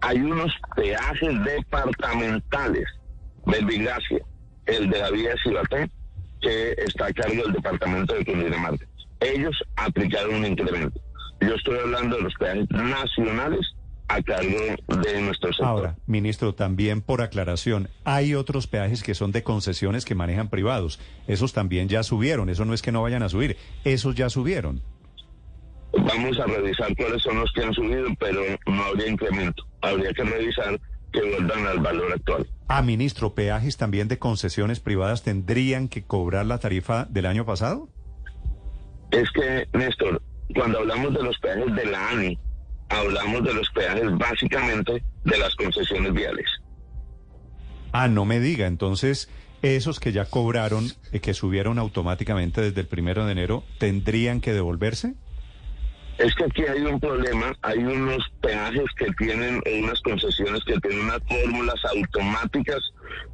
hay 0.00 0.18
unos 0.18 0.52
peajes 0.74 1.44
departamentales 1.44 2.86
del 3.46 3.64
Vigacia, 3.66 4.18
el 4.66 4.88
de 4.90 4.98
la 4.98 5.10
vía 5.10 5.34
Cibaté, 5.42 5.90
que 6.40 6.72
está 6.78 7.06
a 7.06 7.12
cargo 7.12 7.42
del 7.42 7.52
departamento 7.52 8.14
de 8.14 8.24
Cundinamarca. 8.24 8.86
Ellos 9.20 9.56
aplicaron 9.76 10.36
un 10.36 10.46
incremento. 10.46 11.00
Yo 11.40 11.54
estoy 11.54 11.78
hablando 11.78 12.16
de 12.16 12.22
los 12.22 12.34
peajes 12.34 12.66
nacionales 12.70 13.66
a 14.10 14.22
cargo 14.22 14.58
de 15.02 15.20
nuestro 15.22 15.52
sector. 15.52 15.66
Ahora, 15.66 15.96
ministro, 16.06 16.54
también 16.54 17.00
por 17.00 17.22
aclaración, 17.22 17.88
hay 18.04 18.34
otros 18.34 18.66
peajes 18.66 19.02
que 19.02 19.14
son 19.14 19.30
de 19.32 19.42
concesiones 19.42 20.04
que 20.04 20.14
manejan 20.14 20.48
privados. 20.48 20.98
Esos 21.28 21.52
también 21.52 21.88
ya 21.88 22.02
subieron, 22.02 22.48
eso 22.48 22.64
no 22.64 22.74
es 22.74 22.82
que 22.82 22.92
no 22.92 23.02
vayan 23.02 23.22
a 23.22 23.28
subir, 23.28 23.56
esos 23.84 24.14
ya 24.14 24.28
subieron. 24.28 24.82
Vamos 25.92 26.38
a 26.38 26.46
revisar 26.46 26.94
cuáles 26.96 27.22
son 27.22 27.38
los 27.38 27.52
que 27.52 27.62
han 27.62 27.74
subido, 27.74 28.08
pero 28.18 28.40
no 28.66 28.84
habría 28.84 29.08
incremento. 29.08 29.64
Habría 29.80 30.12
que 30.12 30.24
revisar 30.24 30.80
que 31.12 31.20
vuelvan 31.20 31.66
al 31.66 31.80
valor 31.80 32.12
actual. 32.12 32.48
Ah, 32.68 32.82
ministro, 32.82 33.34
¿peajes 33.34 33.76
también 33.76 34.08
de 34.08 34.18
concesiones 34.18 34.80
privadas 34.80 35.22
tendrían 35.22 35.88
que 35.88 36.04
cobrar 36.04 36.46
la 36.46 36.58
tarifa 36.58 37.06
del 37.06 37.26
año 37.26 37.44
pasado? 37.44 37.88
Es 39.10 39.28
que, 39.32 39.66
Néstor, 39.76 40.22
cuando 40.54 40.78
hablamos 40.78 41.12
de 41.14 41.22
los 41.22 41.36
peajes 41.38 41.74
de 41.74 41.86
la 41.86 42.10
ANI, 42.10 42.38
hablamos 42.90 43.44
de 43.44 43.54
los 43.54 43.70
peajes 43.70 44.18
básicamente 44.18 45.02
de 45.24 45.38
las 45.38 45.54
concesiones 45.54 46.12
viales. 46.12 46.46
Ah, 47.92 48.08
no 48.08 48.24
me 48.24 48.40
diga, 48.40 48.66
entonces 48.66 49.28
esos 49.62 50.00
que 50.00 50.12
ya 50.12 50.24
cobraron, 50.24 50.84
y 51.12 51.16
eh, 51.16 51.20
que 51.20 51.34
subieron 51.34 51.78
automáticamente 51.78 52.60
desde 52.60 52.80
el 52.82 52.86
primero 52.86 53.26
de 53.26 53.32
enero, 53.32 53.64
¿tendrían 53.78 54.40
que 54.40 54.52
devolverse? 54.52 55.14
Es 56.18 56.34
que 56.34 56.44
aquí 56.44 56.62
hay 56.62 56.82
un 56.82 57.00
problema, 57.00 57.54
hay 57.62 57.78
unos 57.78 58.22
peajes 58.42 58.84
que 58.96 59.06
tienen, 59.18 59.62
unas 59.82 60.00
concesiones 60.02 60.62
que 60.64 60.78
tienen 60.80 61.00
unas 61.06 61.20
fórmulas 61.26 61.76
automáticas 61.96 62.78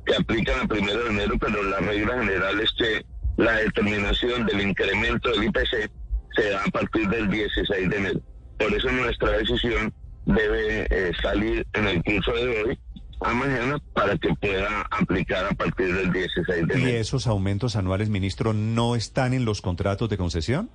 que 0.04 0.14
aplican 0.14 0.60
a 0.60 0.68
primero 0.68 1.02
de 1.04 1.10
enero, 1.10 1.34
pero 1.38 1.62
la 1.64 1.78
regla 1.78 2.18
general 2.18 2.60
es 2.60 2.70
que 2.78 3.04
la 3.36 3.52
determinación 3.56 4.46
del 4.46 4.60
incremento 4.68 5.30
del 5.30 5.44
IPC 5.44 5.90
se 6.36 6.50
da 6.50 6.62
a 6.64 6.70
partir 6.70 7.08
del 7.08 7.28
16 7.28 7.88
de 7.88 7.96
enero. 7.96 8.20
Por 8.58 8.72
eso 8.72 8.90
nuestra 8.90 9.30
decisión 9.32 9.92
debe 10.24 10.86
eh, 10.90 11.12
salir 11.22 11.66
en 11.74 11.86
el 11.86 12.02
curso 12.02 12.32
de 12.32 12.62
hoy 12.62 12.78
a 13.20 13.32
mañana 13.32 13.78
para 13.94 14.16
que 14.18 14.28
pueda 14.34 14.82
aplicar 14.90 15.46
a 15.46 15.54
partir 15.54 15.94
del 15.94 16.12
16 16.12 16.46
de 16.46 16.74
enero. 16.74 16.90
¿Y 16.90 16.92
esos 16.92 17.26
aumentos 17.26 17.76
anuales, 17.76 18.08
ministro, 18.08 18.52
no 18.52 18.94
están 18.94 19.32
en 19.32 19.44
los 19.44 19.62
contratos 19.62 20.08
de 20.08 20.16
concesión? 20.16 20.70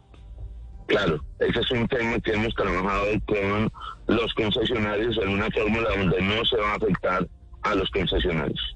Claro, 0.87 1.23
ese 1.39 1.59
es 1.59 1.71
un 1.71 1.87
tema 1.87 2.19
que 2.19 2.33
hemos 2.33 2.53
trabajado 2.55 3.05
con 3.25 3.71
los 4.07 4.33
concesionarios 4.33 5.17
en 5.17 5.29
una 5.29 5.49
fórmula 5.51 5.89
donde 5.95 6.21
no 6.21 6.43
se 6.45 6.57
va 6.57 6.73
a 6.73 6.75
afectar 6.75 7.27
a 7.61 7.75
los 7.75 7.89
concesionarios. 7.91 8.75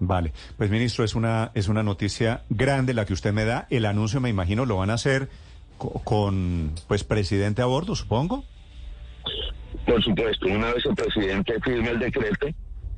Vale, 0.00 0.32
pues 0.56 0.70
ministro, 0.70 1.04
es 1.04 1.14
una, 1.14 1.52
es 1.54 1.68
una 1.68 1.84
noticia 1.84 2.42
grande 2.50 2.94
la 2.94 3.04
que 3.04 3.12
usted 3.12 3.32
me 3.32 3.44
da. 3.44 3.68
El 3.70 3.84
anuncio, 3.84 4.20
me 4.20 4.30
imagino, 4.30 4.66
lo 4.66 4.78
van 4.78 4.90
a 4.90 4.94
hacer 4.94 5.28
con 5.78 6.72
pues 6.88 7.04
presidente 7.04 7.62
a 7.62 7.66
bordo, 7.66 7.94
supongo. 7.94 8.44
Por 9.86 10.02
supuesto, 10.02 10.46
una 10.46 10.72
vez 10.72 10.84
el 10.86 10.94
presidente 10.94 11.60
firme 11.60 11.90
el 11.90 11.98
decreto, 11.98 12.46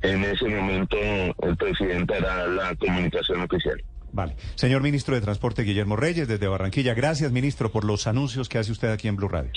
en 0.01 0.23
ese 0.23 0.47
momento 0.47 0.97
el 0.97 1.57
presidente 1.57 2.15
hará 2.15 2.47
la 2.47 2.75
comunicación 2.75 3.41
oficial. 3.41 3.83
Vale. 4.11 4.35
Señor 4.55 4.81
ministro 4.81 5.13
de 5.15 5.21
Transporte 5.21 5.63
Guillermo 5.63 5.97
Reyes, 5.97 6.27
desde 6.27 6.47
Barranquilla, 6.47 6.93
gracias 6.93 7.31
ministro 7.31 7.71
por 7.71 7.83
los 7.83 8.07
anuncios 8.07 8.47
que 8.47 8.57
hace 8.57 8.71
usted 8.71 8.89
aquí 8.91 9.07
en 9.07 9.17
Blue 9.17 9.27
Radio. 9.27 9.51